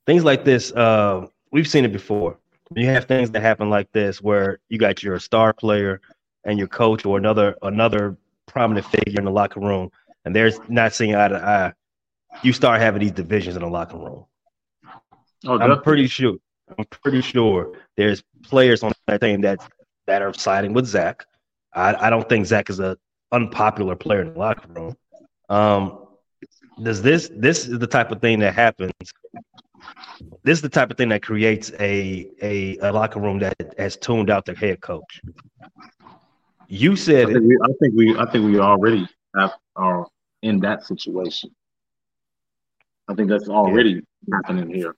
things 0.05 0.23
like 0.23 0.45
this. 0.45 0.71
Uh, 0.71 1.27
we've 1.51 1.67
seen 1.67 1.83
it 1.83 1.91
before. 1.91 2.37
You 2.73 2.85
have 2.85 3.03
things 3.03 3.31
that 3.31 3.41
happen 3.41 3.69
like 3.69 3.91
this 3.91 4.21
where 4.21 4.59
you 4.69 4.77
got 4.77 5.03
your 5.03 5.19
star 5.19 5.51
player 5.51 5.99
and 6.45 6.57
your 6.57 6.69
coach 6.69 7.05
or 7.05 7.17
another 7.17 7.57
another 7.61 8.15
prominent 8.45 8.85
figure 8.85 9.19
in 9.19 9.25
the 9.25 9.31
locker 9.31 9.59
room, 9.59 9.91
and 10.23 10.33
they're 10.33 10.51
not 10.69 10.93
seeing 10.93 11.15
eye 11.15 11.27
to 11.27 11.35
eye. 11.35 11.73
You 12.43 12.53
start 12.53 12.79
having 12.79 13.01
these 13.01 13.11
divisions 13.11 13.57
in 13.57 13.61
the 13.61 13.67
locker 13.67 13.97
room. 13.97 14.23
Oh, 15.45 15.59
I'm 15.59 15.81
pretty 15.81 16.07
sure. 16.07 16.37
I'm 16.77 16.85
pretty 16.85 17.21
sure 17.21 17.73
there's 17.95 18.23
players 18.43 18.83
on 18.83 18.91
that 19.07 19.21
team 19.21 19.41
that 19.41 19.59
that 20.07 20.21
are 20.21 20.33
siding 20.33 20.73
with 20.73 20.85
Zach. 20.85 21.25
I, 21.73 22.07
I 22.07 22.09
don't 22.09 22.27
think 22.27 22.45
Zach 22.45 22.69
is 22.69 22.79
a 22.79 22.97
unpopular 23.31 23.95
player 23.95 24.21
in 24.21 24.33
the 24.33 24.39
locker 24.39 24.67
room. 24.69 24.95
Um, 25.49 26.07
does 26.81 27.01
this 27.01 27.29
this 27.33 27.67
is 27.67 27.79
the 27.79 27.87
type 27.87 28.11
of 28.11 28.21
thing 28.21 28.39
that 28.39 28.53
happens 28.53 28.93
this 30.43 30.59
is 30.59 30.61
the 30.61 30.69
type 30.69 30.91
of 30.91 30.97
thing 30.97 31.09
that 31.09 31.21
creates 31.21 31.71
a, 31.79 32.29
a, 32.41 32.77
a 32.77 32.91
locker 32.91 33.19
room 33.19 33.39
that 33.39 33.55
has 33.77 33.97
tuned 33.97 34.29
out 34.29 34.45
the 34.45 34.53
head 34.53 34.81
coach. 34.81 35.21
You 36.67 36.95
said 36.95 37.29
I 37.29 37.33
think, 37.33 37.45
we, 37.45 37.57
I 37.61 37.67
think 37.79 37.95
we 37.95 38.17
I 38.17 38.25
think 38.31 38.45
we 38.45 38.59
already 38.59 39.07
have 39.35 39.53
are 39.75 40.07
in 40.41 40.59
that 40.61 40.85
situation. 40.85 41.51
I 43.07 43.13
think 43.13 43.29
that's 43.29 43.49
already 43.49 44.01
yeah. 44.27 44.35
happening 44.35 44.73
here. 44.73 44.95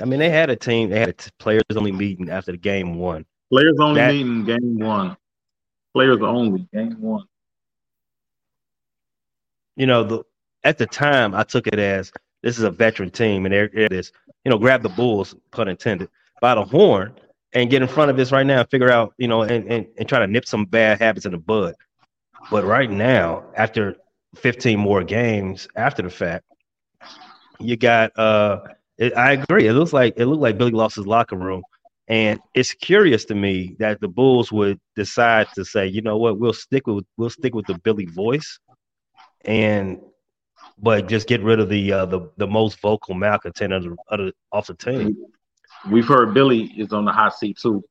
I 0.00 0.04
mean, 0.04 0.18
they 0.18 0.30
had 0.30 0.50
a 0.50 0.56
team. 0.56 0.90
They 0.90 1.00
had 1.00 1.08
a 1.08 1.12
t- 1.12 1.30
players 1.38 1.62
only 1.74 1.92
meeting 1.92 2.30
after 2.30 2.52
the 2.52 2.58
game 2.58 2.96
one. 2.96 3.24
Players 3.50 3.76
only 3.80 4.00
that, 4.00 4.12
meeting 4.12 4.44
game 4.44 4.78
one. 4.78 5.16
Players 5.94 6.18
only 6.20 6.68
game 6.72 7.00
one. 7.00 7.24
You 9.76 9.86
know, 9.86 10.04
the 10.04 10.22
at 10.64 10.78
the 10.78 10.86
time 10.86 11.34
I 11.34 11.44
took 11.44 11.66
it 11.66 11.78
as 11.78 12.12
this 12.42 12.58
is 12.58 12.64
a 12.64 12.70
veteran 12.70 13.10
team, 13.10 13.46
and 13.46 13.52
there 13.52 13.70
it 13.72 13.92
is. 13.92 14.12
You 14.44 14.50
know, 14.50 14.58
grab 14.58 14.82
the 14.82 14.88
Bulls, 14.88 15.34
pun 15.50 15.68
intended, 15.68 16.08
by 16.40 16.54
the 16.54 16.64
horn 16.64 17.14
and 17.52 17.70
get 17.70 17.82
in 17.82 17.88
front 17.88 18.10
of 18.10 18.16
this 18.16 18.32
right 18.32 18.46
now 18.46 18.60
and 18.60 18.70
figure 18.70 18.90
out, 18.90 19.14
you 19.18 19.28
know, 19.28 19.42
and, 19.42 19.70
and, 19.70 19.86
and 19.98 20.08
try 20.08 20.18
to 20.18 20.26
nip 20.26 20.46
some 20.46 20.64
bad 20.64 21.00
habits 21.00 21.26
in 21.26 21.32
the 21.32 21.38
bud. 21.38 21.74
But 22.50 22.64
right 22.64 22.90
now, 22.90 23.44
after 23.56 23.96
15 24.36 24.78
more 24.78 25.02
games 25.02 25.68
after 25.76 26.02
the 26.02 26.10
fact, 26.10 26.44
you 27.58 27.76
got 27.76 28.16
uh 28.18 28.60
it, 28.98 29.16
I 29.16 29.32
agree. 29.32 29.66
It 29.66 29.74
looks 29.74 29.92
like 29.92 30.14
it 30.16 30.26
looked 30.26 30.42
like 30.42 30.58
Billy 30.58 30.72
lost 30.72 30.96
his 30.96 31.06
locker 31.06 31.36
room. 31.36 31.62
And 32.08 32.40
it's 32.54 32.72
curious 32.72 33.26
to 33.26 33.34
me 33.34 33.76
that 33.78 34.00
the 34.00 34.08
Bulls 34.08 34.50
would 34.50 34.80
decide 34.96 35.46
to 35.54 35.64
say, 35.64 35.86
you 35.86 36.00
know 36.00 36.16
what, 36.16 36.38
we'll 36.38 36.54
stick 36.54 36.86
with 36.86 37.04
we'll 37.16 37.30
stick 37.30 37.54
with 37.54 37.66
the 37.66 37.78
Billy 37.78 38.06
voice 38.06 38.58
and 39.44 40.00
but 40.78 41.08
just 41.08 41.28
get 41.28 41.42
rid 41.42 41.60
of 41.60 41.68
the 41.68 41.92
uh, 41.92 42.06
the 42.06 42.30
the 42.36 42.46
most 42.46 42.80
vocal 42.80 43.14
malcontent 43.14 43.72
of 43.72 43.82
the, 43.84 43.96
of 44.08 44.18
the, 44.18 44.32
off 44.52 44.66
the 44.66 44.74
team. 44.74 45.16
We've 45.90 46.06
heard 46.06 46.34
Billy 46.34 46.64
is 46.76 46.92
on 46.92 47.04
the 47.04 47.12
hot 47.12 47.38
seat 47.38 47.58
too. 47.58 47.84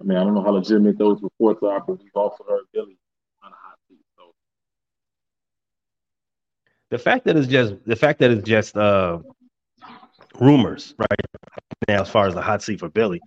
I 0.00 0.04
mean, 0.04 0.16
I 0.18 0.24
don't 0.24 0.34
know 0.34 0.42
how 0.42 0.50
legitimate 0.50 0.98
those 0.98 1.20
reports 1.22 1.62
are, 1.62 1.80
but 1.80 2.00
we've 2.02 2.10
also 2.14 2.44
heard 2.48 2.64
Billy 2.72 2.98
on 3.42 3.50
the 3.50 3.56
hot 3.56 3.78
seat. 3.88 3.98
So 4.16 4.32
the 6.90 6.98
fact 6.98 7.24
that 7.24 7.36
it's 7.36 7.48
just 7.48 7.74
the 7.84 7.96
fact 7.96 8.20
that 8.20 8.30
it's 8.30 8.46
just 8.46 8.76
uh, 8.76 9.18
rumors 10.40 10.94
right 10.98 11.08
now 11.88 12.02
as 12.02 12.08
far 12.08 12.26
as 12.26 12.34
the 12.34 12.42
hot 12.42 12.62
seat 12.62 12.80
for 12.80 12.88
Billy, 12.88 13.20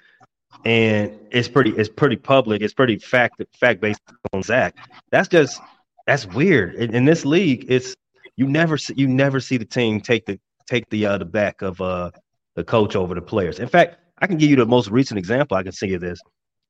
and 0.66 1.18
it's 1.32 1.48
pretty 1.48 1.72
it's 1.72 1.90
pretty 1.90 2.16
public. 2.16 2.62
It's 2.62 2.74
pretty 2.74 2.98
fact 2.98 3.42
fact 3.60 3.82
based 3.82 4.00
on 4.34 4.44
Zach. 4.44 4.76
That's 5.12 5.28
just 5.28 5.60
that's 6.08 6.26
weird. 6.28 6.76
In, 6.76 6.96
in 6.96 7.06
this 7.06 7.26
league, 7.26 7.66
it's 7.70 7.96
you 8.36 8.48
never 8.48 8.78
see 8.78 8.94
you 8.98 9.08
never 9.08 9.40
see 9.40 9.58
the 9.58 9.66
team 9.66 10.02
take 10.02 10.26
the 10.26 10.40
take 10.68 10.90
the 10.90 11.06
uh, 11.06 11.18
the 11.18 11.26
back 11.26 11.62
of 11.62 11.80
uh 11.82 12.12
the 12.56 12.64
coach 12.64 12.96
over 12.96 13.16
the 13.16 13.22
players. 13.22 13.60
In 13.60 13.68
fact, 13.68 13.98
I 14.20 14.28
can 14.28 14.38
give 14.38 14.50
you 14.50 14.56
the 14.56 14.66
most 14.66 14.90
recent 14.90 15.18
example 15.18 15.58
I 15.58 15.64
can 15.64 15.72
see 15.72 15.94
of 15.94 16.02
this. 16.02 16.20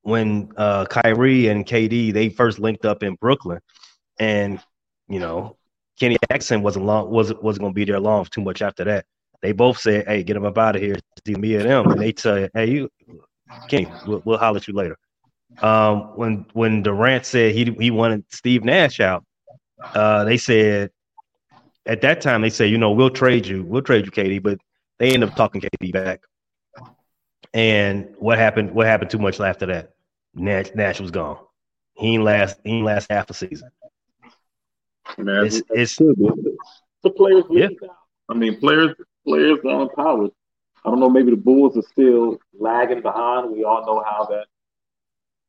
When 0.04 0.52
uh 0.58 0.86
Kyrie 0.86 1.48
and 1.48 1.66
KD 1.66 2.14
they 2.14 2.30
first 2.30 2.60
linked 2.60 2.86
up 2.86 3.04
in 3.04 3.16
Brooklyn, 3.16 3.60
and 4.20 4.60
you 5.08 5.20
know 5.20 5.58
Kenny 6.00 6.18
Atkinson 6.30 6.64
wasn't 6.64 6.86
long 6.86 7.10
wasn't 7.10 7.44
wasn't 7.44 7.62
going 7.62 7.74
to 7.74 7.76
be 7.76 7.86
there 7.86 8.00
long 8.00 8.26
too 8.26 8.42
much 8.42 8.62
after 8.62 8.84
that. 8.86 9.06
They 9.42 9.52
both 9.52 9.80
said, 9.80 10.08
"Hey, 10.08 10.24
get 10.24 10.38
him 10.38 10.46
up 10.46 10.58
out 10.58 10.76
of 10.76 10.82
here." 10.82 10.96
See 11.26 11.36
me 11.36 11.56
and 11.56 11.66
them, 11.66 11.92
and 11.92 12.02
they 12.02 12.12
tell 12.12 12.40
you, 12.40 12.50
"Hey, 12.54 12.70
you, 12.70 12.90
Kenny, 13.68 13.92
we'll, 14.06 14.22
we'll 14.26 14.38
holler 14.38 14.58
at 14.58 14.68
you 14.68 14.74
later." 14.74 14.98
Um, 15.62 16.16
when 16.16 16.46
when 16.54 16.84
Durant 16.84 17.26
said 17.26 17.54
he 17.54 17.66
he 17.80 17.92
wanted 17.92 18.24
Steve 18.30 18.64
Nash 18.64 19.00
out, 19.00 19.26
uh, 19.96 20.24
they 20.24 20.38
said 20.38 20.92
at 21.86 22.02
that 22.02 22.22
time 22.22 22.42
they 22.42 22.50
say, 22.50 22.68
you 22.68 22.78
know, 22.78 22.92
we'll 22.92 23.10
trade 23.10 23.48
you, 23.48 23.64
we'll 23.64 23.82
trade 23.82 24.06
you, 24.06 24.12
KD," 24.12 24.42
but 24.42 24.60
they 25.00 25.14
end 25.14 25.24
up 25.24 25.36
talking 25.36 25.62
KD 25.62 25.92
back. 25.92 26.22
And 27.54 28.14
what 28.18 28.38
happened? 28.38 28.72
What 28.72 28.88
happened 28.88 29.10
too 29.10 29.20
much 29.20 29.40
after 29.40 29.66
that? 29.68 29.92
Nash, 30.34 30.68
Nash 30.76 31.02
was 31.02 31.12
gone. 31.12 31.38
He 31.96 32.14
ain't 32.14 32.24
last. 32.24 32.60
He 32.64 32.72
ain't 32.72 32.86
last 32.86 33.08
half 33.10 33.30
a 33.30 33.34
season. 33.34 33.70
Man, 35.18 35.46
it's, 35.46 35.62
it's, 35.72 35.96
the 35.98 37.10
players 37.10 37.44
yeah. 37.50 37.68
I 38.30 38.34
mean, 38.34 38.60
players 38.60 38.96
players 39.26 39.60
are 39.66 39.84
empowered. 39.84 40.32
I 40.84 40.90
don't 40.90 41.00
know. 41.00 41.10
Maybe 41.10 41.32
the 41.32 41.38
Bulls 41.38 41.78
are 41.78 41.88
still 41.92 42.38
lagging 42.58 43.02
behind. 43.02 43.52
We 43.52 43.64
all 43.64 43.86
know 43.86 44.04
how 44.04 44.26
that 44.26 44.48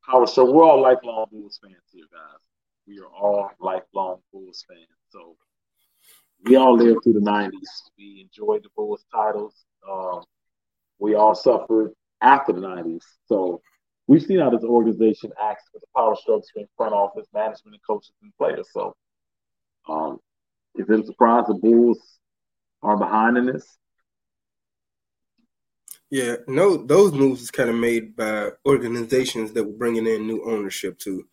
power. 0.07 0.27
So 0.27 0.51
we're 0.51 0.63
all 0.63 0.81
lifelong 0.81 1.25
Bulls 1.31 1.59
fans 1.61 1.81
here, 1.91 2.05
guys. 2.11 2.39
We 2.87 2.99
are 2.99 3.07
all 3.07 3.49
lifelong 3.59 4.19
Bulls 4.31 4.63
fans. 4.67 4.87
So 5.09 5.35
we 6.45 6.55
all 6.55 6.77
lived 6.77 7.03
through 7.03 7.13
the 7.13 7.19
'90s. 7.19 7.51
We 7.97 8.21
enjoyed 8.21 8.63
the 8.63 8.69
Bulls 8.75 9.05
titles. 9.11 9.65
Um, 9.89 10.23
we 10.99 11.15
all 11.15 11.33
suffered 11.33 11.93
after 12.21 12.53
the 12.53 12.61
'90s. 12.61 13.01
So 13.27 13.61
we've 14.07 14.21
seen 14.21 14.39
how 14.39 14.51
this 14.51 14.63
organization 14.63 15.31
acts 15.41 15.63
with 15.73 15.81
the 15.81 15.87
power 15.95 16.15
structure 16.15 16.57
in 16.57 16.67
front 16.77 16.93
office, 16.93 17.27
management, 17.33 17.75
and 17.75 17.81
coaches 17.87 18.13
and 18.21 18.31
players. 18.37 18.67
So, 18.71 18.95
um, 19.89 20.19
is 20.75 20.87
it 20.89 20.99
a 20.99 21.05
surprise 21.05 21.45
the 21.47 21.55
Bulls 21.55 22.19
are 22.83 22.97
behind 22.97 23.37
in 23.37 23.45
this? 23.45 23.77
Yeah, 26.09 26.35
no, 26.47 26.77
those 26.77 27.11
moves 27.11 27.41
is 27.41 27.49
kind 27.49 27.69
of 27.69 27.75
made 27.75 28.15
by 28.15 28.49
organizations 28.67 29.51
that 29.53 29.63
were 29.63 29.77
bringing 29.77 30.05
in 30.05 30.27
new 30.27 30.43
ownership 30.45 30.99
too. 30.99 31.25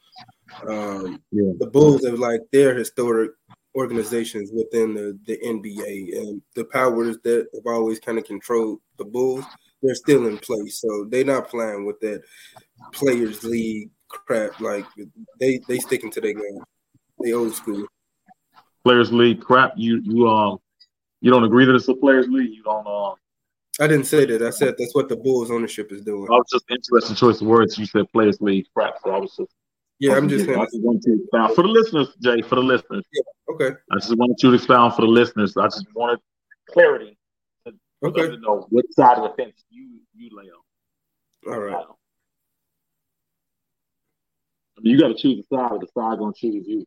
Um, 0.66 1.22
yeah. 1.30 1.52
The 1.58 1.66
Bulls 1.66 2.04
have 2.06 2.18
like 2.18 2.40
their 2.50 2.74
historic 2.74 3.32
organizations 3.74 4.50
within 4.52 4.94
the, 4.94 5.18
the 5.26 5.38
NBA 5.44 6.18
and 6.18 6.42
the 6.54 6.64
powers 6.64 7.18
that 7.24 7.48
have 7.54 7.66
always 7.66 8.00
kind 8.00 8.18
of 8.18 8.24
controlled 8.24 8.80
the 8.96 9.04
Bulls, 9.04 9.44
they're 9.82 9.94
still 9.94 10.26
in 10.26 10.38
place. 10.38 10.80
So 10.80 11.06
they're 11.10 11.24
not 11.24 11.48
playing 11.48 11.84
with 11.86 12.00
that 12.00 12.22
players 12.92 13.44
league 13.44 13.90
crap. 14.08 14.60
Like 14.60 14.86
they 15.38 15.60
they 15.68 15.78
sticking 15.78 16.10
to 16.12 16.20
their 16.20 16.34
game. 16.34 16.64
They 17.20 17.32
old 17.32 17.54
school. 17.54 17.86
Players 18.82 19.12
league 19.12 19.40
crap. 19.40 19.74
You 19.76 20.00
you 20.02 20.28
um 20.28 20.58
you 21.20 21.30
don't 21.30 21.44
agree 21.44 21.64
that 21.64 21.74
it's 21.74 21.88
a 21.88 21.94
players 21.94 22.28
league. 22.28 22.54
You 22.54 22.62
don't 22.62 22.86
um. 22.86 23.14
I 23.78 23.86
didn't 23.86 24.06
say 24.06 24.26
that. 24.26 24.42
I 24.42 24.50
said 24.50 24.74
that's 24.78 24.94
what 24.94 25.08
the 25.08 25.16
Bulls 25.16 25.50
ownership 25.50 25.92
is 25.92 26.02
doing. 26.02 26.28
I 26.30 26.34
was 26.34 26.46
just 26.52 26.64
interested 26.70 27.10
in 27.10 27.16
choice 27.16 27.40
of 27.40 27.46
words. 27.46 27.78
You 27.78 27.86
said 27.86 28.10
players 28.12 28.40
league 28.40 28.66
crap. 28.74 28.94
So 29.02 29.10
I 29.10 29.18
was 29.18 29.34
just 29.36 29.54
yeah, 30.00 30.16
I'm 30.16 30.30
just 30.30 30.46
saying. 30.46 30.58
I 30.58 30.64
just 30.64 30.80
want 30.80 31.02
to 31.02 31.20
expound 31.20 31.54
for 31.54 31.62
the 31.62 31.68
listeners, 31.68 32.08
Jay, 32.22 32.40
for 32.40 32.54
the 32.54 32.62
listeners. 32.62 33.04
Yeah, 33.12 33.54
okay. 33.54 33.76
I 33.92 33.96
just 33.96 34.16
wanted 34.16 34.36
you 34.42 34.50
to 34.50 34.56
expound 34.56 34.94
for 34.94 35.02
the 35.02 35.08
listeners. 35.08 35.54
I 35.58 35.66
just 35.66 35.86
wanted 35.94 36.20
clarity 36.70 37.18
to, 37.66 37.74
okay. 38.04 38.28
to 38.28 38.38
know 38.38 38.66
what 38.70 38.86
side 38.92 39.18
of 39.18 39.24
the 39.24 39.36
fence 39.36 39.62
you 39.68 40.00
you 40.16 40.30
lay 40.32 40.44
on. 40.44 41.52
All 41.52 41.60
right. 41.60 41.84
You 44.82 44.98
got 44.98 45.08
to 45.08 45.14
choose 45.14 45.44
a 45.44 45.54
side, 45.54 45.72
or 45.72 45.78
the 45.78 45.86
side 45.86 46.18
gonna 46.18 46.32
choose 46.34 46.66
you. 46.66 46.86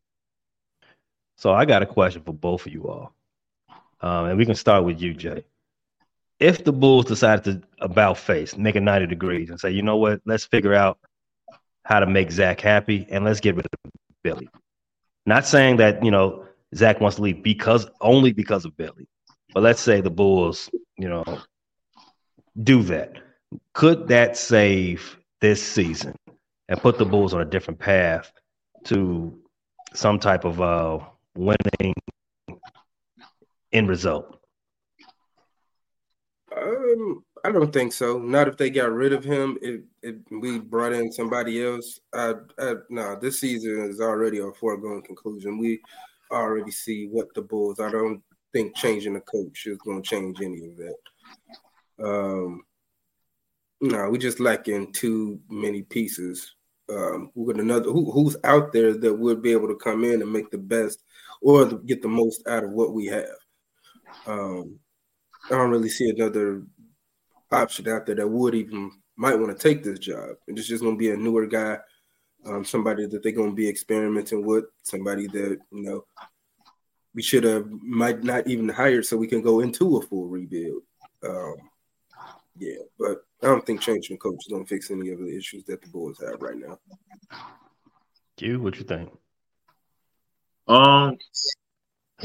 So 1.36 1.52
I 1.52 1.64
got 1.64 1.84
a 1.84 1.86
question 1.86 2.22
for 2.22 2.32
both 2.32 2.66
of 2.66 2.72
you 2.72 2.88
all, 2.88 3.14
um, 4.04 4.26
and 4.26 4.38
we 4.38 4.44
can 4.44 4.54
start 4.54 4.84
with 4.84 5.00
you, 5.00 5.14
Jay. 5.14 5.44
If 6.38 6.62
the 6.64 6.72
Bulls 6.72 7.06
decided 7.06 7.44
to 7.44 7.62
about 7.80 8.18
face, 8.18 8.54
make 8.54 8.76
it 8.76 8.82
ninety 8.82 9.06
degrees, 9.06 9.48
and 9.48 9.58
say, 9.58 9.70
you 9.70 9.82
know 9.82 9.96
what, 9.96 10.20
let's 10.26 10.44
figure 10.44 10.74
out 10.74 10.98
how 11.84 12.00
to 12.00 12.06
make 12.06 12.30
Zach 12.30 12.60
happy, 12.60 13.06
and 13.10 13.24
let's 13.24 13.40
get 13.40 13.56
rid 13.56 13.64
of 13.64 13.90
Billy. 14.22 14.50
Not 15.24 15.46
saying 15.46 15.78
that 15.78 16.04
you 16.04 16.10
know 16.10 16.44
Zach 16.74 17.00
wants 17.00 17.16
to 17.16 17.22
leave 17.22 17.42
because 17.42 17.86
only 18.02 18.32
because 18.32 18.66
of 18.66 18.76
Billy, 18.76 19.08
but 19.54 19.62
let's 19.62 19.80
say 19.80 20.02
the 20.02 20.10
Bulls, 20.10 20.68
you 20.98 21.08
know, 21.08 21.24
do 22.62 22.82
that. 22.82 23.16
Could 23.72 24.08
that 24.08 24.36
save 24.36 25.16
this 25.40 25.62
season 25.62 26.14
and 26.68 26.78
put 26.78 26.98
the 26.98 27.06
Bulls 27.06 27.32
on 27.32 27.40
a 27.40 27.46
different 27.46 27.80
path 27.80 28.30
to 28.84 29.38
some 29.94 30.18
type 30.18 30.44
of 30.44 30.60
uh, 30.60 30.98
winning 31.36 31.94
end 33.74 33.88
result? 33.88 34.38
Um, 36.56 37.24
I 37.44 37.50
don't 37.50 37.72
think 37.72 37.92
so. 37.92 38.18
Not 38.18 38.48
if 38.48 38.56
they 38.56 38.70
got 38.70 38.92
rid 38.92 39.12
of 39.12 39.24
him. 39.24 39.58
If, 39.60 39.82
if 40.02 40.16
we 40.30 40.58
brought 40.58 40.92
in 40.92 41.12
somebody 41.12 41.62
else, 41.62 42.00
I, 42.14 42.34
I 42.58 42.74
no. 42.88 43.18
This 43.20 43.40
season 43.40 43.80
is 43.90 44.00
already 44.00 44.38
a 44.38 44.50
foregone 44.52 45.02
conclusion. 45.02 45.58
We 45.58 45.80
already 46.30 46.70
see 46.70 47.08
what 47.10 47.34
the 47.34 47.42
Bulls. 47.42 47.80
I 47.80 47.90
don't 47.90 48.22
think 48.52 48.76
changing 48.76 49.14
the 49.14 49.20
coach 49.20 49.66
is 49.66 49.78
going 49.78 50.02
to 50.02 50.08
change 50.08 50.40
any 50.40 50.64
of 50.64 50.76
that. 50.76 50.96
Um, 52.02 52.62
no, 53.80 54.08
we 54.08 54.18
just 54.18 54.40
lacking 54.40 54.92
too 54.92 55.40
many 55.50 55.82
pieces. 55.82 56.54
Um, 56.86 57.30
with 57.34 57.58
another 57.58 57.90
who, 57.90 58.12
who's 58.12 58.36
out 58.44 58.70
there 58.72 58.92
that 58.92 59.14
would 59.14 59.40
be 59.40 59.52
able 59.52 59.68
to 59.68 59.76
come 59.76 60.04
in 60.04 60.20
and 60.20 60.30
make 60.30 60.50
the 60.50 60.58
best 60.58 61.02
or 61.40 61.64
get 61.64 62.02
the 62.02 62.08
most 62.08 62.46
out 62.46 62.62
of 62.62 62.70
what 62.72 62.92
we 62.92 63.06
have. 63.06 63.36
Um, 64.26 64.78
I 65.46 65.50
don't 65.50 65.70
really 65.70 65.90
see 65.90 66.10
another 66.10 66.62
option 67.50 67.88
out 67.88 68.06
there 68.06 68.14
that 68.16 68.28
would 68.28 68.54
even 68.54 68.90
might 69.16 69.38
want 69.38 69.56
to 69.56 69.68
take 69.68 69.82
this 69.84 69.98
job. 69.98 70.30
And 70.48 70.58
it's 70.58 70.68
just 70.68 70.82
going 70.82 70.94
to 70.94 70.98
be 70.98 71.10
a 71.10 71.16
newer 71.16 71.46
guy, 71.46 71.78
um, 72.46 72.64
somebody 72.64 73.06
that 73.06 73.22
they're 73.22 73.32
going 73.32 73.50
to 73.50 73.56
be 73.56 73.68
experimenting 73.68 74.44
with, 74.44 74.64
somebody 74.82 75.26
that 75.28 75.58
you 75.70 75.82
know 75.82 76.04
we 77.14 77.22
should 77.22 77.44
have 77.44 77.70
might 77.70 78.24
not 78.24 78.46
even 78.46 78.68
hired 78.68 79.06
so 79.06 79.16
we 79.16 79.28
can 79.28 79.42
go 79.42 79.60
into 79.60 79.96
a 79.96 80.02
full 80.02 80.28
rebuild. 80.28 80.82
Um, 81.22 81.56
yeah, 82.58 82.78
but 82.98 83.24
I 83.42 83.46
don't 83.46 83.64
think 83.64 83.80
changing 83.80 84.18
coaches 84.18 84.46
don't 84.48 84.68
fix 84.68 84.90
any 84.90 85.10
of 85.10 85.18
the 85.18 85.36
issues 85.36 85.64
that 85.64 85.82
the 85.82 85.88
Bulls 85.88 86.20
have 86.20 86.40
right 86.40 86.56
now. 86.56 86.78
Q, 88.36 88.60
what 88.60 88.78
you 88.78 88.84
think? 88.84 89.10
Um, 90.66 91.18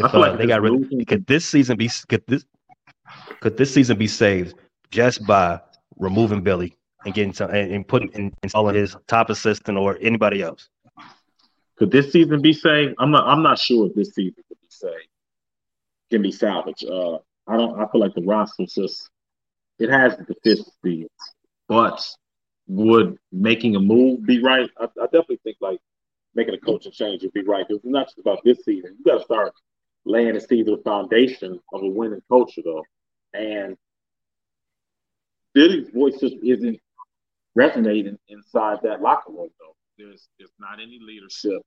I 0.01 0.11
feel 0.11 0.21
like 0.21 0.37
they 0.37 0.47
got 0.47 0.61
rid. 0.61 1.07
Could 1.07 1.25
this 1.27 1.45
season 1.45 1.77
be? 1.77 1.89
Could 2.07 2.23
this? 2.27 2.45
Could 3.41 3.57
this 3.57 3.73
season 3.73 3.97
be 3.97 4.07
saved 4.07 4.55
just 4.91 5.25
by 5.25 5.59
removing 5.97 6.41
Billy 6.41 6.75
and 7.05 7.13
getting 7.13 7.33
some 7.33 7.49
and, 7.51 7.71
and 7.71 7.87
putting 7.87 8.13
and 8.15 8.33
installing 8.43 8.75
his 8.75 8.95
top 9.07 9.29
assistant 9.29 9.77
or 9.77 9.97
anybody 10.01 10.41
else? 10.41 10.69
Could 11.77 11.91
this 11.91 12.11
season 12.11 12.41
be 12.41 12.53
saved? 12.53 12.95
I'm 12.99 13.11
not. 13.11 13.27
I'm 13.27 13.41
not 13.41 13.59
sure 13.59 13.87
if 13.87 13.95
this 13.95 14.13
season 14.13 14.43
could 14.47 14.59
be 14.61 14.67
saved. 14.69 15.07
Can 16.11 16.21
be 16.21 16.31
salvaged. 16.31 16.85
Uh, 16.85 17.19
I 17.47 17.57
don't. 17.57 17.79
I 17.79 17.87
feel 17.91 18.01
like 18.01 18.13
the 18.13 18.23
roster's 18.23 18.73
just 18.73 19.09
it 19.79 19.89
has 19.89 20.17
the 20.17 20.25
deficiencies, 20.25 21.07
but 21.67 22.05
would 22.67 23.17
making 23.31 23.75
a 23.75 23.79
move 23.79 24.25
be 24.25 24.41
right? 24.41 24.69
I, 24.77 24.85
I 24.85 25.05
definitely 25.05 25.39
think 25.43 25.57
like 25.61 25.79
making 26.35 26.53
a 26.53 26.59
coaching 26.59 26.91
change 26.91 27.23
would 27.23 27.33
be 27.33 27.43
right. 27.43 27.65
Because 27.67 27.83
it's 27.83 27.91
not 27.91 28.07
just 28.07 28.19
about 28.19 28.39
this 28.43 28.63
season. 28.63 28.97
You 28.97 29.11
got 29.11 29.19
to 29.19 29.23
start 29.23 29.53
laying 30.05 30.33
the 30.33 30.41
seeds 30.41 30.69
of 30.69 30.77
the 30.77 30.83
foundation 30.83 31.59
of 31.73 31.83
a 31.83 31.87
winning 31.87 32.21
culture, 32.29 32.61
though. 32.63 32.83
And 33.33 33.77
Billy's 35.53 35.89
voice 35.89 36.19
just 36.19 36.35
isn't 36.43 36.79
resonating 37.55 38.17
inside 38.27 38.79
that 38.83 39.01
locker 39.01 39.31
room 39.31 39.49
though. 39.59 39.75
There's 39.97 40.29
there's 40.37 40.53
not 40.59 40.79
any 40.81 40.99
leadership. 41.01 41.61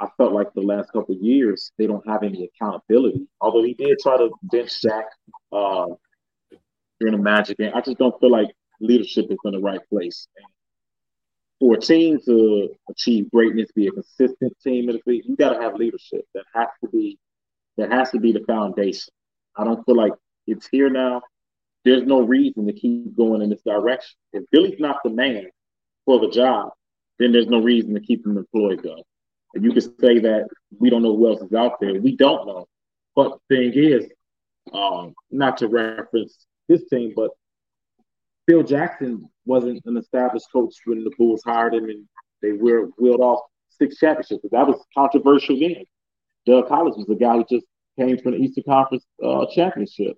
I 0.00 0.08
felt 0.16 0.32
like 0.32 0.52
the 0.54 0.62
last 0.62 0.92
couple 0.92 1.14
years 1.14 1.70
they 1.78 1.86
don't 1.86 2.06
have 2.08 2.22
any 2.22 2.48
accountability. 2.48 3.26
Although 3.40 3.62
he 3.62 3.74
did 3.74 3.98
try 4.00 4.16
to 4.16 4.30
bench 4.42 4.70
Zach 4.80 5.04
uh, 5.52 5.86
during 6.98 7.16
the 7.16 7.22
Magic 7.22 7.58
game, 7.58 7.72
I 7.74 7.80
just 7.80 7.98
don't 7.98 8.18
feel 8.20 8.30
like 8.32 8.48
leadership 8.80 9.26
is 9.30 9.38
in 9.44 9.52
the 9.52 9.60
right 9.60 9.80
place. 9.88 10.26
And 10.36 10.46
for 11.60 11.74
a 11.76 11.80
team 11.80 12.18
to 12.24 12.70
achieve 12.90 13.30
greatness, 13.30 13.70
be 13.72 13.86
a 13.86 13.92
consistent 13.92 14.56
team 14.64 14.90
you 15.06 15.36
got 15.36 15.50
to 15.50 15.60
have 15.60 15.74
leadership. 15.76 16.26
That 16.34 16.44
has 16.54 16.68
to 16.82 16.88
be 16.90 17.18
that 17.76 17.90
has 17.92 18.10
to 18.10 18.20
be 18.20 18.32
the 18.32 18.44
foundation. 18.46 19.12
I 19.56 19.64
don't 19.64 19.84
feel 19.84 19.96
like 19.96 20.12
it's 20.46 20.68
here 20.68 20.90
now 20.90 21.22
there's 21.84 22.04
no 22.04 22.20
reason 22.20 22.66
to 22.66 22.72
keep 22.72 23.16
going 23.16 23.42
in 23.42 23.50
this 23.50 23.62
direction. 23.62 24.16
If 24.32 24.44
Billy's 24.50 24.78
not 24.78 24.98
the 25.02 25.10
man 25.10 25.48
for 26.04 26.20
the 26.20 26.30
job, 26.30 26.70
then 27.18 27.32
there's 27.32 27.48
no 27.48 27.60
reason 27.60 27.94
to 27.94 28.00
keep 28.00 28.24
him 28.24 28.36
employed, 28.36 28.80
though. 28.82 29.02
And 29.54 29.64
you 29.64 29.72
can 29.72 29.82
say 29.82 30.18
that 30.20 30.48
we 30.78 30.90
don't 30.90 31.02
know 31.02 31.16
who 31.16 31.28
else 31.28 31.42
is 31.42 31.52
out 31.52 31.80
there. 31.80 32.00
We 32.00 32.16
don't 32.16 32.46
know. 32.46 32.66
But 33.14 33.38
the 33.48 33.56
thing 33.56 33.72
is, 33.74 34.06
um, 34.72 35.14
not 35.30 35.58
to 35.58 35.68
reference 35.68 36.46
this 36.68 36.88
team, 36.88 37.12
but 37.14 37.30
Phil 38.48 38.62
Jackson 38.62 39.28
wasn't 39.44 39.82
an 39.84 39.96
established 39.96 40.46
coach 40.52 40.74
when 40.84 41.04
the 41.04 41.10
Bulls 41.18 41.42
hired 41.44 41.74
him 41.74 41.84
and 41.84 42.08
they 42.40 42.52
were 42.52 42.86
wheeled 42.98 43.20
off 43.20 43.40
six 43.70 43.98
championships. 43.98 44.44
That 44.50 44.66
was 44.66 44.82
controversial 44.94 45.58
then. 45.58 45.84
Doug 46.46 46.68
Collins 46.68 46.96
was 46.96 47.08
a 47.08 47.14
guy 47.14 47.36
who 47.36 47.44
just 47.50 47.66
came 47.98 48.18
from 48.18 48.32
the 48.32 48.38
Eastern 48.38 48.64
Conference 48.64 49.04
uh, 49.22 49.46
championship 49.54 50.16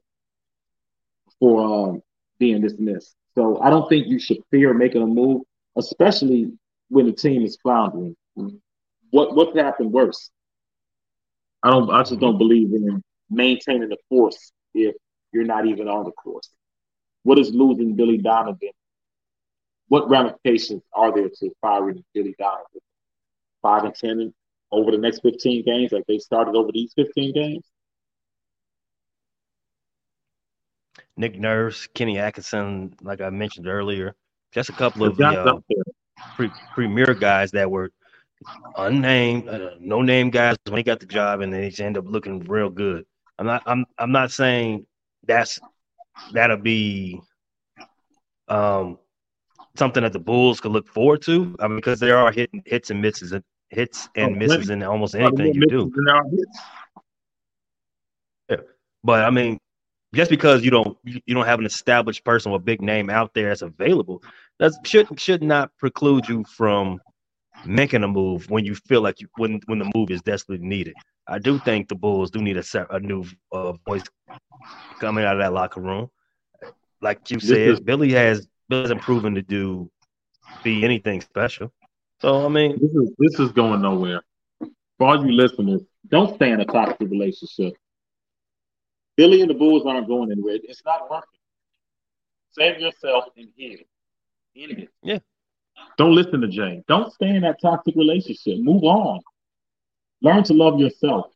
for 1.38 1.90
um, 1.90 2.02
being 2.38 2.60
dismissed. 2.60 3.14
So 3.34 3.60
I 3.60 3.70
don't 3.70 3.88
think 3.88 4.06
you 4.06 4.18
should 4.18 4.38
fear 4.50 4.72
making 4.72 5.02
a 5.02 5.06
move, 5.06 5.42
especially 5.76 6.52
when 6.88 7.06
the 7.06 7.12
team 7.12 7.42
is 7.42 7.58
floundering. 7.62 8.16
What 9.10 9.34
what 9.34 9.52
could 9.52 9.64
happen 9.64 9.90
worse? 9.90 10.30
I 11.62 11.70
don't. 11.70 11.90
I 11.90 12.02
just 12.02 12.20
don't 12.20 12.38
believe 12.38 12.72
in 12.72 13.02
maintaining 13.30 13.88
the 13.88 13.96
force 14.08 14.52
if 14.74 14.94
you're 15.32 15.44
not 15.44 15.66
even 15.66 15.88
on 15.88 16.04
the 16.04 16.12
course. 16.12 16.48
What 17.24 17.38
is 17.38 17.52
losing 17.52 17.96
Billy 17.96 18.18
Donovan 18.18 18.70
what 19.88 20.08
ramifications 20.08 20.82
are 20.92 21.14
there 21.14 21.28
to 21.28 21.50
firing 21.60 22.04
Billy 22.14 22.34
Donovan? 22.38 22.80
Five 23.62 23.84
and 23.84 23.94
ten 23.94 24.34
over 24.72 24.90
the 24.90 24.98
next 24.98 25.20
fifteen 25.20 25.64
games, 25.64 25.92
like 25.92 26.04
they 26.06 26.18
started 26.18 26.54
over 26.56 26.70
these 26.72 26.92
fifteen 26.94 27.32
games. 27.32 27.64
Nick 31.16 31.38
Nurse, 31.38 31.86
Kenny 31.94 32.18
Atkinson, 32.18 32.94
like 33.02 33.20
I 33.20 33.30
mentioned 33.30 33.68
earlier, 33.68 34.14
just 34.52 34.68
a 34.68 34.72
couple 34.72 35.06
of 35.06 35.20
uh, 35.20 35.58
pre- 36.34 36.50
premier 36.74 37.14
guys 37.14 37.52
that 37.52 37.70
were 37.70 37.90
unnamed, 38.76 39.48
uh, 39.48 39.70
no 39.78 40.02
name 40.02 40.30
guys 40.30 40.56
when 40.68 40.78
he 40.78 40.82
got 40.82 41.00
the 41.00 41.06
job, 41.06 41.40
and 41.40 41.52
they 41.52 41.72
end 41.78 41.96
up 41.96 42.04
looking 42.06 42.40
real 42.40 42.68
good. 42.68 43.04
I'm 43.38 43.46
not, 43.46 43.62
I'm, 43.66 43.84
I'm 43.98 44.12
not 44.12 44.32
saying 44.32 44.86
that's 45.26 45.60
that'll 46.32 46.56
be 46.56 47.20
um 48.48 48.98
something 49.76 50.02
that 50.02 50.12
the 50.12 50.18
Bulls 50.18 50.60
could 50.60 50.72
look 50.72 50.88
forward 50.88 51.22
to. 51.22 51.56
I 51.58 51.66
mean, 51.66 51.76
because 51.76 51.98
there 51.98 52.18
are 52.18 52.30
hit, 52.30 52.50
hits 52.66 52.90
and 52.90 53.00
misses, 53.00 53.32
hits 53.74 54.08
and 54.14 54.36
oh, 54.36 54.38
misses 54.38 54.70
in 54.70 54.82
almost 54.82 55.14
anything 55.14 55.54
you 55.54 55.66
do. 55.66 55.92
Yeah, 58.48 58.56
but 59.02 59.24
I 59.24 59.30
mean, 59.30 59.58
just 60.14 60.30
because 60.30 60.64
you 60.64 60.70
don't 60.70 60.96
you 61.04 61.34
don't 61.34 61.46
have 61.46 61.58
an 61.58 61.66
established 61.66 62.24
person 62.24 62.52
or 62.52 62.58
big 62.58 62.80
name 62.80 63.10
out 63.10 63.34
there 63.34 63.48
that's 63.48 63.62
available, 63.62 64.22
that 64.58 64.72
should 64.84 65.18
should 65.18 65.42
not 65.42 65.70
preclude 65.78 66.28
you 66.28 66.44
from 66.44 67.00
making 67.66 68.02
a 68.02 68.08
move 68.08 68.50
when 68.50 68.64
you 68.64 68.74
feel 68.74 69.00
like 69.00 69.20
you 69.20 69.28
when 69.36 69.60
when 69.66 69.78
the 69.78 69.90
move 69.94 70.10
is 70.10 70.22
desperately 70.22 70.66
needed. 70.66 70.94
I 71.26 71.38
do 71.38 71.58
think 71.58 71.88
the 71.88 71.94
Bulls 71.94 72.30
do 72.30 72.40
need 72.40 72.58
a 72.58 72.64
a 72.90 73.00
new 73.00 73.24
uh, 73.52 73.72
voice 73.86 74.02
coming 75.00 75.24
out 75.24 75.36
of 75.36 75.42
that 75.42 75.52
locker 75.52 75.80
room. 75.80 76.10
Like 77.00 77.30
you 77.30 77.40
said, 77.40 77.58
is, 77.58 77.80
Billy 77.80 78.12
has 78.12 78.46
Billy 78.68 78.82
hasn't 78.82 79.02
proven 79.02 79.34
to 79.34 79.42
do 79.42 79.90
be 80.62 80.84
anything 80.84 81.20
special. 81.20 81.72
So 82.20 82.44
I 82.44 82.48
mean, 82.48 82.78
this 82.80 82.90
is 82.90 83.12
this 83.18 83.40
is 83.40 83.52
going 83.52 83.82
nowhere. 83.82 84.22
For 84.98 85.08
all 85.08 85.26
you 85.26 85.32
listeners, 85.32 85.82
don't 86.08 86.34
stay 86.36 86.50
in 86.50 86.60
a 86.60 86.64
toxic 86.64 87.10
relationship. 87.10 87.74
Billy 89.16 89.40
and 89.40 89.50
the 89.50 89.54
Bulls 89.54 89.84
aren't 89.86 90.08
going 90.08 90.30
anywhere. 90.30 90.58
It's 90.62 90.84
not 90.84 91.10
working. 91.10 91.40
Save 92.52 92.80
yourself 92.80 93.24
and 93.36 93.48
hear 93.56 93.78
it. 94.54 94.88
Yeah. 95.02 95.18
Don't 95.98 96.14
listen 96.14 96.40
to 96.40 96.48
Jay. 96.48 96.82
Don't 96.86 97.12
stay 97.12 97.28
in 97.28 97.42
that 97.42 97.60
toxic 97.60 97.94
relationship. 97.96 98.58
Move 98.58 98.84
on. 98.84 99.20
Learn 100.22 100.44
to 100.44 100.54
love 100.54 100.78
yourself. 100.78 101.26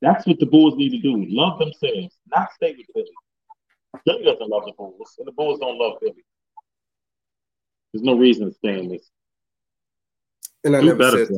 That's 0.00 0.26
what 0.26 0.38
the 0.38 0.46
Bulls 0.46 0.76
need 0.76 0.90
to 0.90 0.98
do. 0.98 1.24
Love 1.28 1.58
themselves, 1.58 2.16
not 2.26 2.48
stay 2.54 2.74
with 2.76 2.86
Billy. 2.94 3.10
Billy 4.04 4.24
doesn't 4.24 4.48
love 4.48 4.64
the 4.66 4.72
Bulls, 4.72 5.14
and 5.18 5.26
the 5.26 5.32
Bulls 5.32 5.58
don't 5.60 5.78
love 5.78 5.98
Billy. 6.00 6.24
There's 7.92 8.02
no 8.04 8.16
reason 8.16 8.48
to 8.48 8.54
stay 8.54 8.78
in 8.78 8.88
this. 8.88 9.10
And 10.66 10.74
I 10.74 10.80
never 10.80 11.10
said 11.10 11.28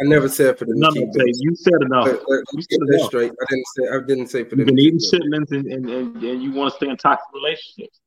I 0.00 0.04
never 0.04 0.28
said 0.30 0.58
for 0.58 0.64
the 0.64 0.72
no, 0.74 0.90
say, 0.90 1.32
you 1.36 1.54
said 1.54 1.74
enough. 1.82 2.06
But, 2.06 2.20
uh, 2.20 2.24
but 2.26 2.54
you 2.54 2.62
said 2.62 2.80
enough. 2.88 3.06
straight. 3.06 3.32
I 3.32 3.44
didn't 3.50 3.66
say 3.66 3.88
I 3.88 4.00
didn't 4.00 4.26
say 4.28 4.44
for 4.44 4.56
the. 4.56 4.60
You've 4.60 4.66
been 4.68 4.78
eating 4.78 4.98
chitlins 4.98 5.50
and, 5.52 5.66
and, 5.66 5.90
and, 5.90 6.16
and 6.22 6.42
you 6.42 6.52
want 6.52 6.72
to 6.72 6.76
stay 6.76 6.88
in 6.88 6.96
toxic 6.96 7.26
relationships. 7.34 8.00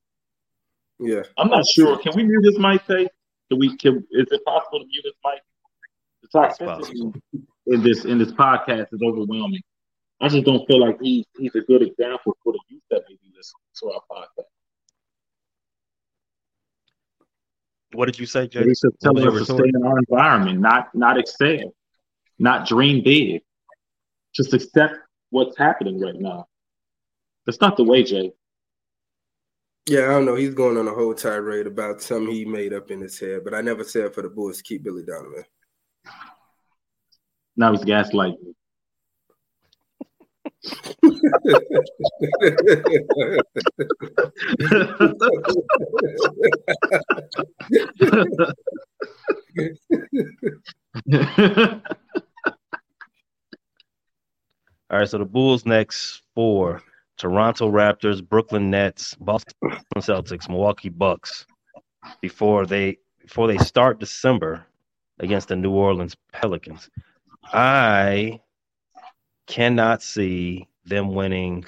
Yeah. 0.99 1.21
I'm 1.37 1.49
not 1.49 1.67
sure. 1.67 1.99
Can 1.99 2.13
we 2.15 2.23
mute 2.23 2.41
this 2.41 2.57
mic 2.57 2.81
say? 2.87 3.07
Can 3.49 3.59
we 3.59 3.77
can 3.77 3.97
is 4.11 4.25
it 4.31 4.43
possible 4.43 4.79
to 4.79 4.85
mute 4.85 5.03
this 5.03 5.13
mic? 5.23 5.41
The 6.23 6.39
toxicity 6.39 7.21
in 7.67 7.83
this 7.83 8.05
in 8.05 8.17
this 8.17 8.31
podcast 8.31 8.87
is 8.91 9.01
overwhelming. 9.05 9.61
I 10.19 10.29
just 10.29 10.45
don't 10.45 10.65
feel 10.65 10.79
like 10.79 10.97
he's 10.99 11.25
he's 11.37 11.53
a 11.53 11.61
good 11.61 11.83
example 11.83 12.35
for 12.43 12.53
the 12.53 12.59
youth 12.69 12.81
that 12.89 13.03
may 13.07 13.15
be 13.21 13.31
listening 13.37 13.61
to 13.81 13.91
our 13.91 14.01
podcast. 14.09 14.45
What 17.93 18.05
did 18.05 18.19
you 18.19 18.25
say, 18.25 18.47
Jay? 18.47 18.63
He's 18.63 18.83
telling 19.01 19.27
us 19.27 19.33
to 19.33 19.45
stay 19.45 19.69
in 19.73 19.83
our 19.85 19.97
environment, 19.97 20.59
not 20.59 20.93
not 20.95 21.17
excel, 21.17 21.73
not 22.39 22.67
dream 22.67 23.03
big. 23.03 23.41
Just 24.33 24.53
accept 24.53 24.95
what's 25.29 25.57
happening 25.57 25.99
right 25.99 26.15
now. 26.15 26.47
That's 27.45 27.59
not 27.59 27.75
the 27.75 27.83
way, 27.83 28.03
Jay. 28.03 28.31
Yeah, 29.87 30.05
I 30.05 30.07
don't 30.09 30.25
know. 30.25 30.35
He's 30.35 30.53
going 30.53 30.77
on 30.77 30.87
a 30.87 30.93
whole 30.93 31.13
tirade 31.13 31.67
about 31.67 32.01
something 32.01 32.33
he 32.33 32.45
made 32.45 32.71
up 32.71 32.91
in 32.91 33.01
his 33.01 33.19
head, 33.19 33.41
but 33.43 33.53
I 33.53 33.61
never 33.61 33.83
said 33.83 34.13
for 34.13 34.21
the 34.21 34.29
Bulls 34.29 34.57
to 34.57 34.63
keep 34.63 34.83
Billy 34.83 35.03
Donovan. 35.03 35.43
Now 37.57 37.71
he's 37.71 37.83
gaslighting. 37.83 38.53
All 54.89 54.99
right, 54.99 55.07
so 55.09 55.17
the 55.17 55.25
Bulls 55.25 55.65
next 55.65 56.21
four 56.35 56.81
Toronto 57.17 57.71
Raptors, 57.71 58.27
Brooklyn 58.27 58.69
Nets, 58.69 59.15
Boston 59.15 59.53
Celtics, 59.97 60.47
Milwaukee 60.49 60.89
Bucks 60.89 61.45
before 62.21 62.65
they 62.65 62.97
before 63.19 63.47
they 63.47 63.57
start 63.57 63.99
December 63.99 64.65
against 65.19 65.47
the 65.47 65.55
New 65.55 65.71
Orleans 65.71 66.15
Pelicans. 66.33 66.89
I 67.45 68.41
cannot 69.51 70.01
see 70.01 70.65
them 70.85 71.13
winning 71.13 71.65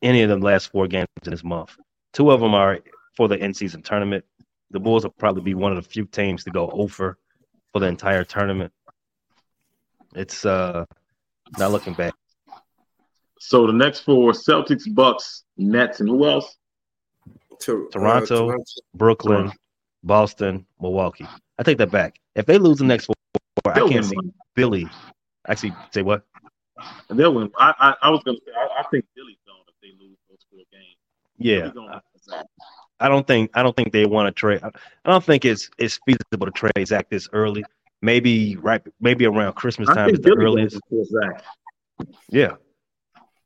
any 0.00 0.22
of 0.22 0.30
the 0.30 0.38
last 0.38 0.72
four 0.72 0.88
games 0.88 1.06
in 1.24 1.30
this 1.30 1.44
month. 1.44 1.76
Two 2.14 2.30
of 2.30 2.40
them 2.40 2.54
are 2.54 2.80
for 3.14 3.28
the 3.28 3.38
end 3.38 3.54
season 3.54 3.82
tournament. 3.82 4.24
The 4.70 4.80
Bulls 4.80 5.04
will 5.04 5.10
probably 5.10 5.42
be 5.42 5.54
one 5.54 5.70
of 5.70 5.82
the 5.82 5.88
few 5.88 6.06
teams 6.06 6.42
to 6.44 6.50
go 6.50 6.70
over 6.70 7.18
for 7.70 7.80
the 7.80 7.86
entire 7.86 8.24
tournament. 8.24 8.72
It's 10.14 10.46
uh 10.46 10.86
not 11.58 11.70
looking 11.70 11.92
bad. 11.92 12.14
So 13.38 13.66
the 13.66 13.74
next 13.74 14.00
four: 14.00 14.32
Celtics, 14.32 14.84
Bucks, 14.94 15.44
Nets, 15.58 16.00
and 16.00 16.08
who 16.08 16.26
else? 16.26 16.56
To, 17.60 17.90
Toronto, 17.92 18.48
uh, 18.48 18.52
Toronto, 18.52 18.64
Brooklyn, 18.94 19.36
Toronto. 19.36 19.56
Boston, 20.02 20.66
Milwaukee. 20.80 21.26
I 21.58 21.62
take 21.62 21.78
that 21.78 21.90
back. 21.90 22.18
If 22.34 22.46
they 22.46 22.56
lose 22.56 22.78
the 22.78 22.84
next 22.84 23.06
four, 23.06 23.14
They'll 23.74 23.86
I 23.86 23.90
can't 23.90 24.04
see 24.06 24.16
one. 24.16 24.32
Billy. 24.54 24.88
Actually, 25.48 25.74
say 25.90 26.02
what? 26.02 26.24
They'll 27.10 27.34
win. 27.34 27.50
I, 27.58 27.74
I, 27.78 27.94
I 28.02 28.10
was 28.10 28.22
gonna 28.24 28.38
say 28.44 28.52
I, 28.56 28.80
I, 28.80 28.82
think 28.90 29.04
Billy's 29.14 29.36
going 29.46 29.60
if 29.68 29.74
they 29.82 30.04
lose 30.04 30.16
those 30.28 30.38
four 30.50 30.62
games. 30.72 30.96
Yeah. 31.38 31.70
I 33.00 33.08
don't 33.08 33.26
think 33.26 33.50
I 33.54 33.62
don't 33.62 33.76
think 33.76 33.92
they 33.92 34.06
want 34.06 34.28
to 34.28 34.32
trade. 34.32 34.60
I 34.62 35.10
don't 35.10 35.24
think 35.24 35.44
it's 35.44 35.68
it's 35.76 35.98
feasible 36.06 36.46
to 36.46 36.52
trade 36.52 36.86
Zach 36.86 37.10
this 37.10 37.28
early. 37.32 37.64
Maybe 38.00 38.56
right, 38.56 38.80
maybe 39.00 39.26
around 39.26 39.54
Christmas 39.54 39.88
time 39.88 40.10
is 40.10 40.20
the 40.20 40.36
earliest. 40.38 40.80
Yeah, 42.30 42.52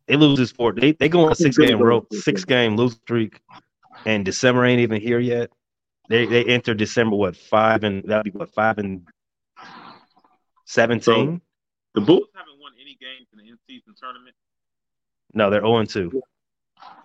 they 0.07 0.17
lose 0.17 0.39
this 0.39 0.53
four. 0.53 0.73
They 0.73 0.93
they 0.93 1.09
go 1.09 1.25
on 1.25 1.33
a 1.33 1.35
six 1.35 1.57
game 1.57 1.79
road, 1.79 2.07
six 2.13 2.45
game 2.45 2.77
lose 2.77 2.95
streak, 2.95 3.41
and 4.05 4.25
December 4.25 4.65
ain't 4.67 4.81
even 4.81 5.01
here 5.01 5.19
yet. 5.19 5.51
They 6.09 6.27
they 6.27 6.45
enter 6.45 6.75
December 6.75 7.17
what 7.17 7.37
five 7.37 7.83
and 7.83 8.05
that'll 8.05 8.25
be 8.25 8.31
what 8.31 8.53
five 8.53 8.79
and 8.79 9.07
seventeen. 10.67 11.41
So 11.97 12.01
the 12.01 12.07
Bulls 12.07 12.29
haven't 12.35 12.61
won 12.61 12.73
any 12.79 12.97
games 13.01 13.27
in 13.33 13.39
the 13.39 13.49
in 13.49 13.57
season 13.67 13.95
tournament. 13.99 14.37
No, 15.33 15.49
they're 15.49 15.61
zero 15.61 15.77
oh 15.77 15.79
and 15.79 15.89
two. 15.89 16.23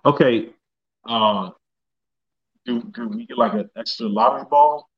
Okay, 0.06 0.50
uh, 1.08 1.52
do 2.66 2.84
do 2.94 3.08
we 3.08 3.26
get 3.26 3.38
like 3.38 3.54
an 3.54 3.70
extra 3.78 4.08
lottery 4.08 4.46
ball 4.50 4.90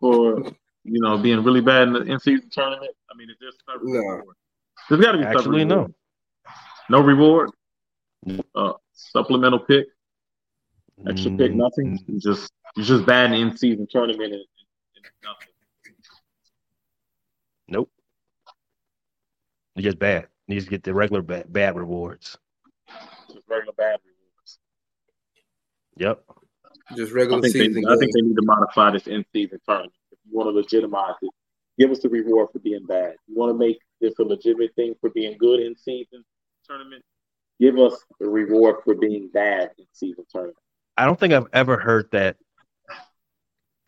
for 0.00 0.38
you 0.84 1.00
know 1.00 1.16
being 1.16 1.42
really 1.42 1.62
bad 1.62 1.88
in 1.88 1.94
the 1.94 2.00
in 2.02 2.20
season 2.20 2.50
tournament? 2.50 2.94
I 3.10 3.16
mean, 3.16 3.30
is 3.30 3.36
there 3.40 3.50
some 3.66 3.80
no. 3.84 4.22
There's 4.90 5.00
got 5.00 5.12
to 5.12 5.18
be 5.18 5.24
actually 5.24 5.64
no. 5.64 5.88
No 6.90 7.00
reward. 7.00 7.50
Uh, 8.54 8.74
supplemental 8.92 9.60
pick. 9.60 9.86
Extra 11.08 11.30
pick, 11.30 11.52
mm, 11.52 11.56
nothing. 11.56 11.98
Mm. 12.06 12.20
just 12.20 12.52
you're 12.76 12.84
just 12.84 13.06
bad 13.06 13.32
in 13.32 13.56
season 13.56 13.86
tournament 13.90 14.32
and, 14.32 14.44
and 14.94 15.04
nothing. 15.24 15.48
Nope. 17.68 17.90
You're 19.82 19.90
just 19.90 19.98
bad. 19.98 20.28
You 20.46 20.54
just 20.54 20.70
get 20.70 20.84
the 20.84 20.94
regular 20.94 21.22
bad, 21.22 21.52
bad 21.52 21.74
rewards. 21.74 22.38
Just 23.26 23.48
regular 23.48 23.72
bad 23.76 23.98
rewards. 24.04 24.58
Yep. 25.96 26.24
Just 26.96 27.10
regular 27.10 27.44
I 27.44 27.48
season. 27.48 27.72
They, 27.72 27.82
I 27.92 27.96
think 27.96 28.12
they 28.14 28.20
need 28.20 28.36
to 28.36 28.44
modify 28.44 28.92
this 28.92 29.08
in 29.08 29.24
season 29.32 29.58
tournament. 29.66 29.92
If 30.12 30.18
you 30.24 30.38
want 30.38 30.50
to 30.50 30.52
legitimize 30.52 31.14
it, 31.20 31.30
give 31.80 31.90
us 31.90 31.98
the 31.98 32.08
reward 32.08 32.50
for 32.52 32.60
being 32.60 32.86
bad. 32.86 33.14
You 33.26 33.34
want 33.34 33.50
to 33.50 33.58
make 33.58 33.80
this 34.00 34.14
a 34.20 34.22
legitimate 34.22 34.72
thing 34.76 34.94
for 35.00 35.10
being 35.10 35.36
good 35.36 35.58
in 35.58 35.76
season 35.76 36.24
tournament, 36.64 37.02
give 37.58 37.76
us 37.76 38.04
the 38.20 38.28
reward 38.28 38.76
for 38.84 38.94
being 38.94 39.30
bad 39.34 39.72
in 39.78 39.86
season 39.92 40.24
tournament. 40.30 40.58
I 40.96 41.06
don't 41.06 41.18
think 41.18 41.32
I've 41.32 41.48
ever 41.52 41.76
heard 41.76 42.08
that 42.12 42.36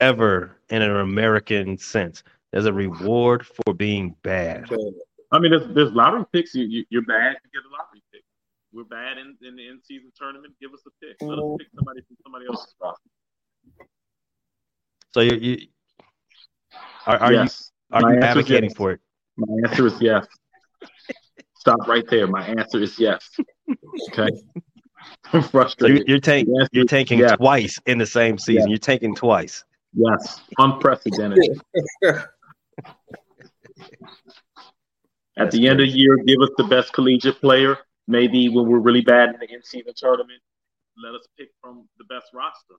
ever 0.01 0.59
in 0.71 0.83
an 0.83 0.97
American 0.97 1.79
sense. 1.79 2.25
There's 2.51 2.67
a 2.67 2.73
reward 2.73 3.47
for 3.47 3.75
being 3.75 4.17
bad. 4.25 4.69
I 5.35 5.41
mean, 5.41 5.51
there's, 5.51 5.67
there's 5.75 5.93
lottery 5.93 6.25
picks. 6.33 6.55
You, 6.55 6.85
you, 6.89 6.99
are 7.01 7.03
bad, 7.03 7.35
you 7.43 7.51
get 7.53 7.69
a 7.69 7.73
lottery 7.73 8.03
pick. 8.13 8.23
We're 8.73 8.85
bad 8.85 9.19
in, 9.19 9.37
in 9.47 9.57
the 9.57 9.67
in 9.67 9.81
season 9.83 10.13
tournament. 10.17 10.55
Give 10.61 10.73
us 10.73 10.81
a 10.87 10.91
pick. 11.05 11.17
Let 11.21 11.39
us 11.39 11.57
pick 11.59 11.67
somebody 11.75 12.03
from 12.07 12.17
somebody 12.23 12.47
else's 12.47 12.75
roster. 12.81 13.11
So 15.13 15.21
you, 15.21 15.37
you 15.37 15.67
are, 17.07 17.19
are 17.19 17.33
yes. 17.33 17.73
you 17.91 17.97
are 17.97 18.03
My 18.03 18.15
you 18.15 18.21
advocating 18.21 18.71
yes. 18.71 18.77
for 18.77 18.93
it? 18.93 19.01
My 19.37 19.69
answer 19.69 19.87
is 19.89 20.01
yes. 20.01 20.27
Stop 21.57 21.89
right 21.89 22.05
there. 22.09 22.29
My 22.29 22.47
answer 22.47 22.81
is 22.81 22.97
yes. 22.99 23.29
Okay. 24.13 24.29
I'm 25.33 25.43
frustrated. 25.43 25.99
you, 25.99 26.05
you're 26.07 26.21
taking 26.21 26.55
Yes, 26.55 26.69
you're 26.73 26.85
taking 26.85 27.19
yeah. 27.19 27.35
twice 27.37 27.79
in 27.87 27.99
the 27.99 28.07
same 28.07 28.39
season. 28.39 28.71
You're 28.71 28.79
taking 28.79 29.15
twice. 29.15 29.65
Yes, 29.93 30.43
unprecedented. 30.59 31.61
At 35.37 35.45
That's 35.47 35.57
the 35.57 35.67
end 35.69 35.81
of 35.81 35.89
the 35.89 35.93
year, 35.99 36.17
give 36.25 36.41
us 36.41 36.51
the 36.57 36.65
best 36.65 36.93
collegiate 36.93 37.41
player. 37.41 37.77
Maybe 38.07 38.49
when 38.49 38.67
we're 38.69 38.79
really 38.79 39.01
bad 39.01 39.31
in 39.31 39.37
the 39.41 39.53
in-season 39.53 39.93
tournament, 39.97 40.41
let 41.03 41.15
us 41.15 41.27
pick 41.39 41.49
from 41.61 41.89
the 41.99 42.05
best 42.05 42.27
roster. 42.33 42.75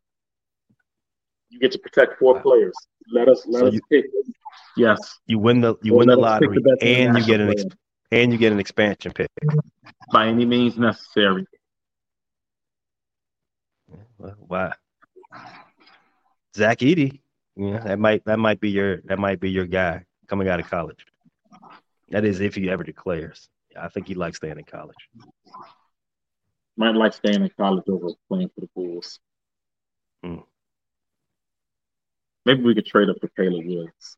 You 1.49 1.59
get 1.59 1.71
to 1.73 1.79
protect 1.79 2.17
four 2.19 2.39
players. 2.41 2.73
Let 3.11 3.27
us 3.27 3.45
let 3.45 3.59
So 3.61 3.67
us 3.67 3.73
you- 3.73 3.81
pick. 3.91 4.05
Yes, 4.77 5.19
You 5.27 5.39
win 5.39 5.61
the 5.61 5.75
you 5.81 5.93
Or 5.93 5.99
win 5.99 6.07
the 6.07 6.15
let 6.15 6.33
us 6.33 6.39
pick 6.39 6.49
lottery 6.49 6.61
the 6.61 6.77
and 6.81 7.17
you 7.17 7.25
get 7.25 7.39
an 7.41 7.49
ex- 7.49 7.63
and 8.11 8.31
you 8.31 8.37
get 8.37 8.51
an 8.53 8.59
expansion 8.59 9.11
pick. 9.13 9.29
by 10.11 10.27
any 10.27 10.45
means 10.45 10.77
necessary. 10.77 11.45
Why? 14.17 14.73
Zach 16.55 16.79
Edey, 16.79 17.19
yeah, 17.55 17.79
that 17.79 17.99
might 17.99 18.23
that 18.25 18.39
might 18.39 18.59
be 18.59 18.69
your 18.69 19.01
that 19.05 19.19
might 19.19 19.39
be 19.39 19.49
your 19.49 19.65
guy 19.65 20.05
coming 20.27 20.47
out 20.49 20.59
of 20.59 20.69
college. 20.69 21.05
That 22.09 22.25
is 22.25 22.39
if 22.39 22.55
he 22.55 22.69
ever 22.69 22.83
declares. 22.83 23.49
I 23.79 23.89
think 23.89 24.07
he 24.07 24.13
likes 24.15 24.37
staying 24.37 24.57
in 24.57 24.63
college. 24.63 24.95
Might 26.77 26.95
like 26.95 27.13
staying 27.13 27.41
in 27.41 27.49
college 27.57 27.83
over 27.87 28.09
playing 28.27 28.49
for 28.53 28.61
the 28.61 28.69
Bulls. 28.75 29.19
Hmm. 30.23 30.39
Maybe 32.45 32.61
we 32.61 32.75
could 32.75 32.85
trade 32.85 33.09
up 33.09 33.17
for 33.19 33.27
Caleb 33.29 33.65
Woods. 33.65 34.17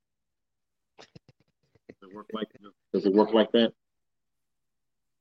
Does 1.88 2.10
it 2.10 2.16
work 2.16 2.28
like 2.34 2.48
Does 2.94 3.06
it 3.06 3.14
work 3.14 3.34
like 3.34 3.52
that? 3.54 3.74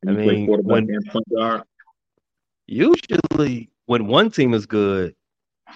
I 0.07 0.11
mean, 0.11 0.47
when- 0.47 0.91
and 0.91 1.07
point 1.07 1.25
guard. 1.35 1.63
Usually, 2.67 3.71
when 3.87 4.07
one 4.07 4.31
team 4.31 4.55
is 4.55 4.67
good, 4.67 5.15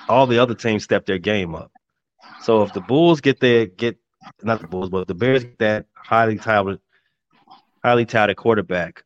all 0.09 0.26
the 0.26 0.38
other 0.38 0.55
teams 0.55 0.85
step 0.85 1.07
their 1.07 1.18
game 1.18 1.55
up. 1.55 1.72
So 2.40 2.62
if 2.62 2.72
the 2.72 2.81
Bulls 2.81 3.20
get 3.20 3.40
their 3.40 3.66
get 3.66 3.98
not 4.42 4.61
the 4.61 4.66
Bulls, 4.66 4.90
but 4.90 5.09
the 5.09 5.14
Bears 5.14 5.44
get 5.44 5.59
that 5.59 5.87
highly 5.94 6.37
touted, 6.37 6.80
highly 7.83 8.06
touted 8.06 8.37
quarterback, 8.37 9.04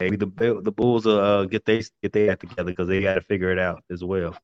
maybe 0.00 0.16
the 0.16 0.60
the 0.62 0.72
Bulls 0.72 1.06
uh, 1.06 1.46
get 1.50 1.64
they 1.64 1.82
get 2.02 2.12
their 2.12 2.32
act 2.32 2.40
together 2.40 2.70
because 2.70 2.88
they 2.88 3.00
got 3.00 3.14
to 3.14 3.20
figure 3.20 3.50
it 3.50 3.58
out 3.58 3.82
as 3.90 4.02
well. 4.02 4.36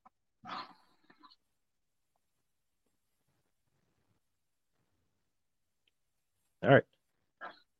All 6.63 6.71
right. 6.71 6.83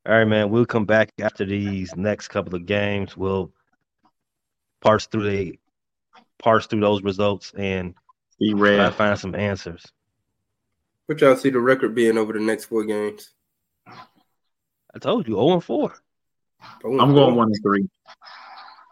All 0.07 0.15
right, 0.15 0.25
man. 0.25 0.49
We'll 0.51 0.65
come 0.65 0.87
back 0.87 1.11
after 1.21 1.45
these 1.45 1.95
next 1.95 2.29
couple 2.29 2.55
of 2.55 2.65
games. 2.65 3.17
We'll 3.17 3.53
parse 4.81 5.07
through 5.07 5.31
the 5.31 5.59
parse 6.39 6.67
through 6.67 6.81
those 6.81 7.03
results 7.03 7.53
and 7.57 7.95
Be 8.39 8.53
try 8.55 8.77
to 8.77 8.93
find 8.93 9.19
some 9.19 9.35
answers. 9.35 9.85
What 11.11 11.21
y'all 11.21 11.35
see 11.35 11.51
the 11.51 11.59
record 11.59 11.93
being 11.93 12.17
over 12.17 12.33
the 12.33 12.39
next 12.39 12.67
four 12.67 12.85
games? 12.85 13.31
I 13.89 15.01
told 15.01 15.27
you, 15.27 15.35
0 15.35 15.55
and 15.55 15.65
4. 15.65 15.93
I'm 16.85 17.15
going 17.17 17.35
one 17.35 17.49
and 17.49 17.59
three. 17.65 17.89
I 18.17 18.23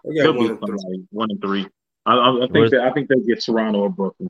They'll 0.02 0.32
got 0.32 0.34
one 0.34 0.46
beat 0.46 0.50
and 0.50 0.58
three. 0.58 0.78
somebody. 0.78 1.06
One 1.12 1.30
and 1.30 1.40
three. 1.40 1.68
I, 2.06 2.14
I, 2.16 2.44
I 2.44 2.48
think 2.48 2.70
that, 2.72 2.80
I 2.80 2.90
think 2.90 3.08
they 3.08 3.20
get 3.20 3.40
Toronto 3.40 3.82
or 3.82 3.90
Brooklyn. 3.90 4.28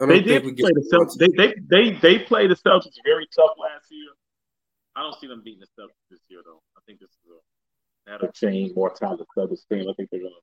They 0.00 0.22
did 0.22 0.42
play 0.42 0.50
get 0.54 0.74
the 0.74 0.90
Celtics. 0.92 1.16
They, 1.18 1.28
they 1.28 1.54
they 1.68 1.98
they 2.00 2.18
played 2.18 2.50
the 2.50 2.56
Celtics 2.56 2.96
very 3.04 3.28
tough 3.32 3.52
last 3.60 3.86
year. 3.92 4.10
I 4.96 5.02
don't 5.04 5.16
see 5.20 5.28
them 5.28 5.40
beating 5.44 5.60
the 5.60 5.80
Celtics 5.80 6.10
this 6.10 6.18
year 6.26 6.40
though. 6.44 6.62
I 6.76 6.80
think 6.88 6.98
this 6.98 7.10
is 7.10 7.30
a 7.30 8.10
that'll 8.10 8.32
change 8.32 8.74
more 8.74 8.90
talented 8.90 9.28
Celtics 9.38 9.68
team. 9.70 9.88
I 9.88 9.92
think 9.92 10.10
they're 10.10 10.18
gonna 10.18 10.34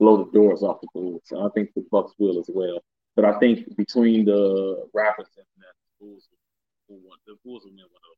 blow 0.00 0.24
the 0.24 0.30
doors 0.32 0.62
off 0.62 0.80
the 0.80 0.88
Bulls. 0.94 1.24
And 1.32 1.42
I 1.42 1.48
think 1.54 1.74
the 1.74 1.84
Bucks 1.90 2.14
will 2.18 2.40
as 2.40 2.48
well. 2.48 2.80
But 3.16 3.24
I 3.24 3.38
think 3.38 3.74
between 3.76 4.26
the 4.26 4.86
Raptors 4.94 5.32
and 5.38 5.46
the 5.56 5.66
Bulls, 5.98 6.28
will 6.86 6.98
win- 6.98 7.18
the 7.26 7.35
Bulls 7.46 7.64
will 7.64 7.70
win 7.70 7.84
one 7.92 8.02
of 8.02 8.10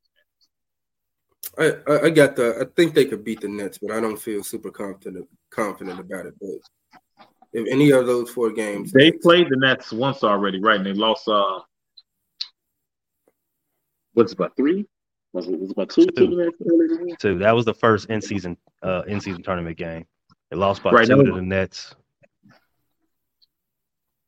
those 1.55 1.75
games. 1.85 1.85
I, 1.87 1.91
I, 1.91 2.07
I 2.07 2.09
got 2.09 2.35
the. 2.35 2.57
I 2.61 2.65
think 2.75 2.95
they 2.95 3.05
could 3.05 3.23
beat 3.23 3.41
the 3.41 3.47
Nets, 3.47 3.77
but 3.77 3.91
I 3.91 4.01
don't 4.01 4.17
feel 4.17 4.43
super 4.43 4.71
confident 4.71 5.27
confident 5.51 5.99
about 5.99 6.25
it. 6.25 6.33
But 6.41 7.29
if 7.53 7.67
any 7.71 7.91
of 7.91 8.07
those 8.07 8.31
four 8.31 8.51
games, 8.51 8.91
They 8.91 9.11
played 9.11 9.47
the 9.49 9.57
Nets 9.57 9.91
once 9.91 10.23
already, 10.23 10.59
right? 10.59 10.77
And 10.77 10.85
they 10.85 10.93
lost. 10.93 11.27
Uh, 11.27 11.59
what's 14.13 14.33
about 14.33 14.55
three? 14.57 14.87
Was 15.33 15.47
it, 15.47 15.59
was 15.59 15.69
it 15.69 15.73
about 15.73 15.89
two? 15.91 16.05
Two. 16.07 16.11
to 16.11 16.35
the 16.35 16.43
Nets 16.45 16.57
earlier 16.67 16.85
in 16.85 16.97
the 16.97 17.07
year? 17.09 17.15
Two. 17.19 17.37
That 17.37 17.55
was 17.55 17.65
the 17.65 17.73
first 17.75 18.09
in 18.09 18.21
season 18.21 18.57
uh 18.81 19.03
in 19.07 19.21
season 19.21 19.43
tournament 19.43 19.77
game. 19.77 20.07
They 20.49 20.57
lost 20.57 20.81
by 20.81 20.91
Right, 20.91 21.07
two 21.07 21.23
to 21.23 21.31
the 21.33 21.41
Nets. 21.43 21.93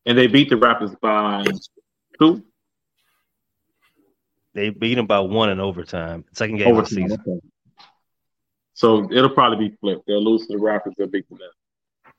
And 0.05 0.15
they 0.15 0.27
beat 0.27 0.49
the 0.49 0.55
Raptors 0.57 0.99
by 0.99 1.43
two. 2.19 2.43
They 4.53 4.69
beat 4.69 4.95
them 4.95 5.07
by 5.07 5.19
one 5.19 5.49
in 5.49 5.59
overtime. 5.59 6.25
Second 6.33 6.57
game 6.57 6.75
of 6.75 6.83
the 6.83 6.89
season. 6.89 7.19
okay. 7.25 7.39
So 8.73 9.07
it'll 9.11 9.29
probably 9.29 9.69
be 9.69 9.75
flipped. 9.77 10.07
They'll 10.07 10.23
lose 10.23 10.47
to 10.47 10.57
the 10.57 10.59
Raptors. 10.59 10.93
They'll 10.97 11.07
beat 11.07 11.27
the 11.29 11.35
Nets. 11.35 12.15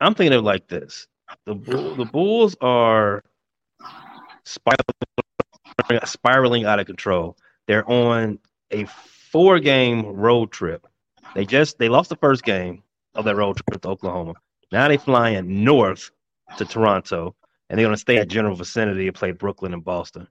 I'm 0.00 0.14
thinking 0.14 0.32
of 0.34 0.44
it 0.44 0.46
like 0.46 0.68
this: 0.68 1.06
the 1.44 1.54
the 1.54 2.08
Bulls 2.10 2.56
are 2.60 3.22
spiraling, 4.44 6.06
spiraling 6.06 6.64
out 6.64 6.80
of 6.80 6.86
control. 6.86 7.36
They're 7.66 7.88
on 7.88 8.38
a 8.70 8.84
four 8.84 9.58
game 9.58 10.06
road 10.06 10.52
trip. 10.52 10.86
They 11.34 11.44
just 11.44 11.78
they 11.78 11.88
lost 11.88 12.08
the 12.08 12.16
first 12.16 12.44
game 12.44 12.82
of 13.14 13.24
that 13.24 13.36
road 13.36 13.56
trip 13.56 13.82
to 13.82 13.88
Oklahoma. 13.88 14.34
Now 14.72 14.88
they're 14.88 14.98
flying 14.98 15.64
north 15.64 16.10
to 16.56 16.64
Toronto, 16.64 17.34
and 17.68 17.78
they're 17.78 17.86
going 17.86 17.94
to 17.94 18.00
stay 18.00 18.16
at 18.16 18.28
general 18.28 18.56
vicinity 18.56 19.06
and 19.06 19.14
play 19.14 19.32
Brooklyn 19.32 19.74
and 19.74 19.84
Boston. 19.84 20.28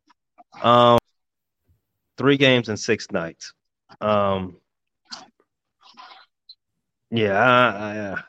Um, 0.62 0.97
three 2.17 2.38
games 2.38 2.69
in 2.69 2.78
six 2.78 3.12
nights. 3.12 3.54
Um, 4.02 4.58
yeah, 7.12 7.38
I, 7.39 8.13
I, 8.13 8.23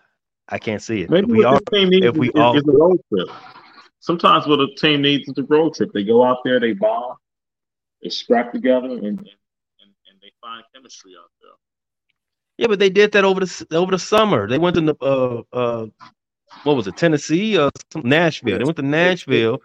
I 0.48 0.58
can't 0.58 0.82
see 0.82 1.02
it. 1.02 1.10
Maybe 1.10 1.26
If 1.26 1.36
we 1.36 1.44
all 1.44 1.58
if 1.72 2.16
we 2.16 2.28
is, 2.28 2.34
all- 2.36 2.56
is 2.56 2.64
a 2.66 2.72
road 2.72 3.00
trip. 3.12 3.28
Sometimes 4.00 4.46
what 4.46 4.60
a 4.60 4.68
team 4.76 5.02
needs 5.02 5.28
is 5.28 5.36
a 5.38 5.42
road 5.42 5.74
trip. 5.74 5.90
They 5.92 6.04
go 6.04 6.24
out 6.24 6.38
there, 6.44 6.60
they 6.60 6.72
bond, 6.72 7.16
they 8.02 8.08
scrap 8.08 8.52
together, 8.52 8.86
and 8.88 9.04
and, 9.04 9.18
and, 9.18 10.20
they 10.22 10.30
find 10.40 10.62
chemistry 10.74 11.12
out 11.20 11.30
there. 11.40 11.50
Yeah, 12.56 12.68
but 12.68 12.78
they 12.78 12.90
did 12.90 13.12
that 13.12 13.24
over 13.24 13.40
the 13.40 13.66
over 13.72 13.90
the 13.90 13.98
summer. 13.98 14.48
They 14.48 14.58
went 14.58 14.76
to 14.76 14.80
the 14.80 14.96
uh 15.02 15.42
uh 15.52 15.86
what 16.64 16.76
was 16.76 16.86
it, 16.86 16.96
Tennessee 16.96 17.58
or 17.58 17.70
Nashville. 17.94 18.58
They 18.58 18.64
went 18.64 18.76
to 18.76 18.82
Nashville. 18.82 19.62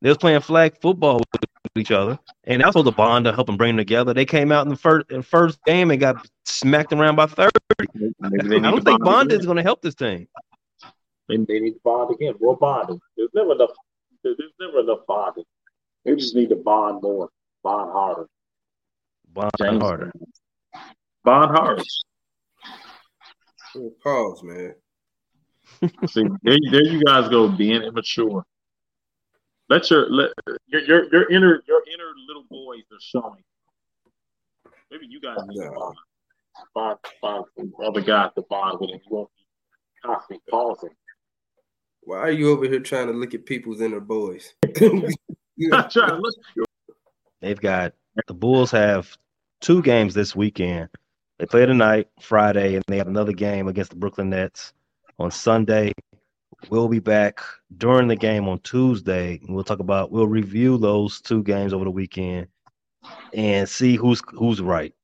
They 0.00 0.08
was 0.08 0.18
playing 0.18 0.40
flag 0.40 0.80
football 0.80 1.18
with 1.18 1.44
each 1.76 1.92
other, 1.92 2.18
and 2.44 2.60
that 2.60 2.66
was 2.66 2.72
supposed 2.72 2.86
to 2.86 2.96
bond 2.96 3.24
to 3.26 3.32
help 3.32 3.46
them 3.46 3.56
bring 3.56 3.70
them 3.70 3.78
together. 3.78 4.12
They 4.12 4.24
came 4.24 4.50
out 4.50 4.66
in 4.66 4.70
the 4.70 4.76
first 4.76 5.10
in 5.10 5.18
the 5.18 5.22
first 5.22 5.62
game 5.64 5.90
and 5.90 6.00
got 6.00 6.26
smacked 6.44 6.92
around 6.92 7.16
by 7.16 7.26
thirty. 7.26 7.52
I 7.78 8.28
they 8.28 8.28
need 8.28 8.50
to 8.50 8.60
don't 8.60 8.84
think 8.84 9.02
bond 9.02 9.28
bond 9.28 9.32
is 9.32 9.44
going 9.46 9.58
to 9.58 9.62
help 9.62 9.80
this 9.80 9.94
team. 9.94 10.26
They, 11.28 11.36
they 11.36 11.60
need 11.60 11.74
to 11.74 11.80
bond 11.84 12.12
again. 12.14 12.34
More 12.40 12.56
bonding. 12.56 13.00
There's 13.16 13.30
never 13.34 13.52
enough. 13.52 13.70
There's 14.24 14.36
never 14.60 14.80
enough 14.80 15.06
bonding. 15.06 15.44
They 16.04 16.16
just 16.16 16.34
need 16.34 16.48
to 16.48 16.56
bond 16.56 17.02
more, 17.02 17.28
bond 17.62 17.92
harder. 17.92 18.26
Bond 19.28 19.52
James 19.58 19.80
harder. 19.80 20.12
Bond 21.24 21.56
harder. 21.56 21.82
pause, 24.02 24.42
man. 24.42 24.74
See, 26.08 26.24
there, 26.42 26.56
there 26.70 26.84
you 26.84 27.02
guys 27.04 27.28
go, 27.28 27.48
being 27.48 27.82
immature. 27.82 28.44
Let 29.68 29.90
your 29.90 30.10
let 30.10 30.30
your 30.66 30.80
your, 30.82 31.04
your 31.12 31.30
inner 31.30 31.62
your 31.66 31.82
inner 31.92 32.10
little 32.26 32.44
boys 32.50 32.82
are 32.92 33.00
showing. 33.00 33.42
Maybe 34.90 35.06
you 35.08 35.20
guys 35.20 35.38
need 35.46 35.60
to 35.60 35.70
No. 35.70 35.94
bond, 36.74 36.98
bond, 37.22 37.44
bond 37.56 37.72
other 37.84 38.02
guys 38.02 38.30
to 38.34 38.42
bond 38.42 38.78
with, 38.80 38.90
and 38.90 39.00
you 39.04 39.16
won't 39.16 39.30
be 39.38 39.44
constantly 40.04 40.42
pausing. 40.50 40.90
Why 42.02 42.18
are 42.18 42.30
you 42.30 42.50
over 42.50 42.66
here 42.66 42.80
trying 42.80 43.06
to 43.06 43.12
look 43.12 43.32
at 43.32 43.46
people's 43.46 43.80
inner 43.80 44.00
boys? 44.00 44.54
I'm 44.64 44.70
trying 45.90 46.08
to 46.08 46.16
look. 46.16 46.34
They've 47.40 47.60
got 47.60 47.94
the 48.26 48.34
Bulls 48.34 48.70
have 48.72 49.16
two 49.60 49.80
games 49.82 50.12
this 50.12 50.36
weekend. 50.36 50.90
They 51.38 51.46
play 51.46 51.64
tonight, 51.64 52.08
Friday, 52.20 52.74
and 52.74 52.84
they 52.88 52.98
have 52.98 53.08
another 53.08 53.32
game 53.32 53.68
against 53.68 53.90
the 53.90 53.96
Brooklyn 53.96 54.30
Nets 54.30 54.74
on 55.22 55.30
Sunday. 55.30 55.92
We'll 56.68 56.88
be 56.88 56.98
back 56.98 57.40
during 57.76 58.08
the 58.08 58.16
game 58.16 58.48
on 58.48 58.58
Tuesday. 58.60 59.40
and 59.46 59.54
We'll 59.54 59.64
talk 59.64 59.78
about 59.78 60.10
we'll 60.10 60.26
review 60.26 60.78
those 60.78 61.20
two 61.20 61.42
games 61.42 61.72
over 61.72 61.84
the 61.84 61.90
weekend 61.90 62.48
and 63.32 63.68
see 63.68 63.96
who's 63.96 64.20
who's 64.28 64.60
right. 64.60 64.94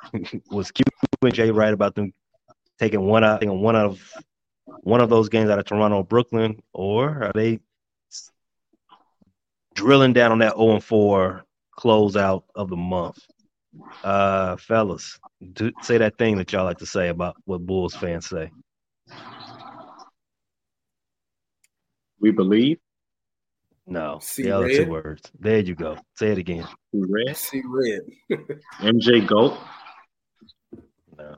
Was 0.50 0.70
Q 0.70 0.84
and 1.22 1.34
J 1.34 1.50
right 1.50 1.72
about 1.72 1.94
them 1.94 2.12
taking 2.78 3.02
one 3.02 3.24
out 3.24 3.40
taking 3.40 3.60
one 3.60 3.76
out 3.76 3.86
of 3.86 4.12
one 4.82 5.00
of 5.00 5.10
those 5.10 5.28
games 5.28 5.50
out 5.50 5.58
of 5.58 5.64
Toronto 5.64 5.98
or 5.98 6.04
Brooklyn, 6.04 6.62
or 6.72 7.24
are 7.24 7.32
they 7.34 7.60
drilling 9.74 10.14
down 10.14 10.32
on 10.32 10.38
that 10.38 10.56
0 10.56 10.72
and 10.72 10.84
4 10.84 11.44
closeout 11.78 12.42
of 12.54 12.70
the 12.70 12.76
month. 12.76 13.18
Uh, 14.02 14.56
fellas, 14.56 15.18
do, 15.52 15.70
say 15.82 15.98
that 15.98 16.16
thing 16.16 16.38
that 16.38 16.50
y'all 16.50 16.64
like 16.64 16.78
to 16.78 16.86
say 16.86 17.08
about 17.08 17.36
what 17.44 17.66
Bulls 17.66 17.94
fans 17.94 18.26
say. 18.26 18.50
We 22.20 22.30
believe. 22.30 22.78
No, 23.86 24.18
See 24.20 24.42
the 24.42 24.50
other 24.50 24.66
red? 24.66 24.84
two 24.86 24.90
words. 24.90 25.22
There 25.38 25.60
you 25.60 25.74
go. 25.76 25.96
Say 26.16 26.32
it 26.32 26.38
again. 26.38 26.66
We 26.92 27.06
red. 27.08 27.36
See 27.36 27.62
red. 27.64 28.00
MJ 28.80 29.24
Goat. 29.26 29.56
No, 31.16 31.36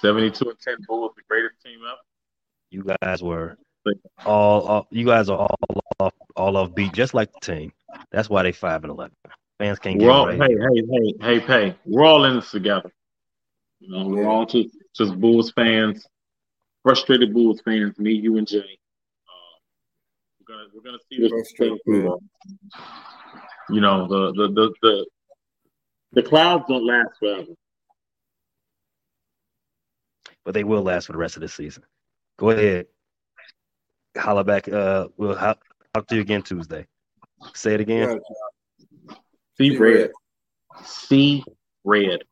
72 0.00 0.48
and 0.48 0.58
10 0.60 0.76
Bulls, 0.86 1.12
the 1.16 1.22
greatest 1.28 1.60
team 1.64 1.80
ever. 1.84 1.96
you 2.70 2.84
guys 3.02 3.22
were 3.22 3.56
all, 4.24 4.62
all 4.62 4.86
you 4.90 5.04
guys 5.04 5.28
are 5.28 5.38
all 5.38 5.82
off 5.98 6.14
all 6.36 6.56
off 6.56 6.74
beat, 6.74 6.92
just 6.92 7.14
like 7.14 7.30
the 7.32 7.40
team. 7.40 7.72
That's 8.10 8.30
why 8.30 8.42
they 8.44 8.52
five 8.52 8.84
and 8.84 8.90
eleven. 8.90 9.16
Fans 9.58 9.78
can't 9.80 9.98
get 9.98 10.06
We're 10.06 10.12
all, 10.12 10.28
it 10.28 10.34
hey, 10.34 10.54
right. 10.54 10.70
hey, 10.72 10.82
hey, 11.20 11.40
hey, 11.40 11.46
Pay. 11.46 11.76
We're 11.84 12.04
all 12.04 12.24
in 12.24 12.36
this 12.36 12.50
together. 12.50 12.90
You 13.80 13.90
know, 13.90 14.06
we're 14.06 14.26
all 14.26 14.46
just, 14.46 14.70
just 14.94 15.20
Bulls 15.20 15.52
fans, 15.52 16.06
frustrated 16.84 17.34
Bulls 17.34 17.60
fans, 17.64 17.98
me, 17.98 18.12
you, 18.12 18.38
and 18.38 18.46
Jay. 18.46 18.78
We're 20.52 20.58
gonna 20.58 20.68
we're 20.74 20.82
gonna 20.82 20.98
see 21.10 21.20
this 21.20 21.30
Frustrated, 21.30 21.78
through. 21.84 22.20
You 23.70 23.80
know, 23.80 24.06
the 24.06 24.32
the 24.32 24.48
the 24.52 24.74
the 24.82 25.06
the 26.12 26.22
clouds 26.22 26.64
don't 26.68 26.86
last 26.86 27.10
forever. 27.18 27.52
but 30.44 30.54
they 30.54 30.64
will 30.64 30.82
last 30.82 31.06
for 31.06 31.12
the 31.12 31.18
rest 31.18 31.36
of 31.36 31.40
the 31.42 31.48
season. 31.48 31.84
Go 32.38 32.50
ahead. 32.50 32.86
Holla 34.16 34.44
back. 34.44 34.68
Uh, 34.68 35.08
we'll 35.16 35.36
ho- 35.36 35.54
talk 35.94 36.06
to 36.08 36.16
you 36.16 36.20
again 36.20 36.42
Tuesday. 36.42 36.86
Say 37.54 37.74
it 37.74 37.80
again. 37.80 38.20
Yeah, 39.08 39.14
See 39.56 39.70
see 39.70 39.76
red. 39.78 39.94
red. 39.94 40.10
See 40.84 41.44
red. 41.84 42.24